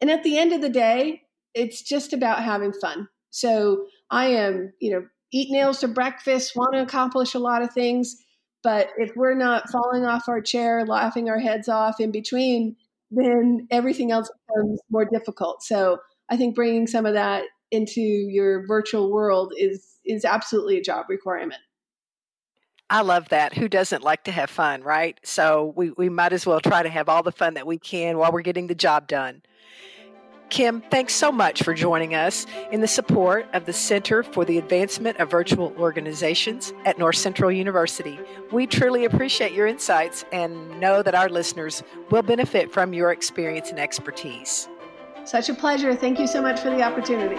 And 0.00 0.10
at 0.10 0.22
the 0.22 0.38
end 0.38 0.52
of 0.52 0.60
the 0.60 0.68
day, 0.68 1.22
it's 1.54 1.82
just 1.82 2.12
about 2.12 2.42
having 2.42 2.72
fun. 2.72 3.08
So 3.30 3.86
I 4.10 4.26
am, 4.26 4.72
you 4.80 4.92
know, 4.92 5.06
eat 5.32 5.50
nails 5.50 5.80
to 5.80 5.88
breakfast, 5.88 6.56
want 6.56 6.74
to 6.74 6.82
accomplish 6.82 7.34
a 7.34 7.38
lot 7.38 7.62
of 7.62 7.72
things. 7.72 8.16
But 8.62 8.88
if 8.98 9.12
we're 9.16 9.34
not 9.34 9.70
falling 9.70 10.04
off 10.04 10.28
our 10.28 10.40
chair, 10.40 10.84
laughing 10.84 11.30
our 11.30 11.38
heads 11.38 11.68
off 11.68 12.00
in 12.00 12.10
between, 12.10 12.76
then 13.10 13.66
everything 13.70 14.10
else 14.10 14.30
becomes 14.48 14.80
more 14.90 15.04
difficult. 15.04 15.62
So 15.62 15.98
I 16.28 16.36
think 16.36 16.54
bringing 16.54 16.86
some 16.86 17.06
of 17.06 17.14
that 17.14 17.44
into 17.70 18.00
your 18.00 18.66
virtual 18.66 19.10
world 19.10 19.52
is 19.56 19.86
is 20.04 20.24
absolutely 20.24 20.78
a 20.78 20.82
job 20.82 21.06
requirement. 21.08 21.60
I 22.88 23.02
love 23.02 23.28
that. 23.28 23.54
Who 23.54 23.68
doesn't 23.68 24.02
like 24.02 24.24
to 24.24 24.32
have 24.32 24.50
fun, 24.50 24.82
right? 24.82 25.18
So 25.22 25.72
we, 25.76 25.90
we 25.92 26.08
might 26.08 26.32
as 26.32 26.44
well 26.44 26.58
try 26.58 26.82
to 26.82 26.88
have 26.88 27.08
all 27.08 27.22
the 27.22 27.30
fun 27.30 27.54
that 27.54 27.66
we 27.66 27.78
can 27.78 28.18
while 28.18 28.32
we're 28.32 28.40
getting 28.42 28.66
the 28.66 28.74
job 28.74 29.06
done. 29.06 29.42
Kim, 30.48 30.82
thanks 30.90 31.14
so 31.14 31.30
much 31.30 31.62
for 31.62 31.72
joining 31.74 32.16
us 32.16 32.44
in 32.72 32.80
the 32.80 32.88
support 32.88 33.46
of 33.52 33.66
the 33.66 33.72
Center 33.72 34.24
for 34.24 34.44
the 34.44 34.58
Advancement 34.58 35.18
of 35.18 35.30
Virtual 35.30 35.72
Organizations 35.78 36.72
at 36.84 36.98
North 36.98 37.14
Central 37.14 37.52
University. 37.52 38.18
We 38.50 38.66
truly 38.66 39.04
appreciate 39.04 39.52
your 39.52 39.68
insights 39.68 40.24
and 40.32 40.80
know 40.80 41.04
that 41.04 41.14
our 41.14 41.28
listeners 41.28 41.84
will 42.10 42.22
benefit 42.22 42.72
from 42.72 42.92
your 42.92 43.12
experience 43.12 43.70
and 43.70 43.78
expertise. 43.78 44.68
Such 45.30 45.48
a 45.48 45.54
pleasure. 45.54 45.94
Thank 45.94 46.18
you 46.18 46.26
so 46.26 46.42
much 46.42 46.58
for 46.58 46.70
the 46.70 46.82
opportunity. 46.82 47.36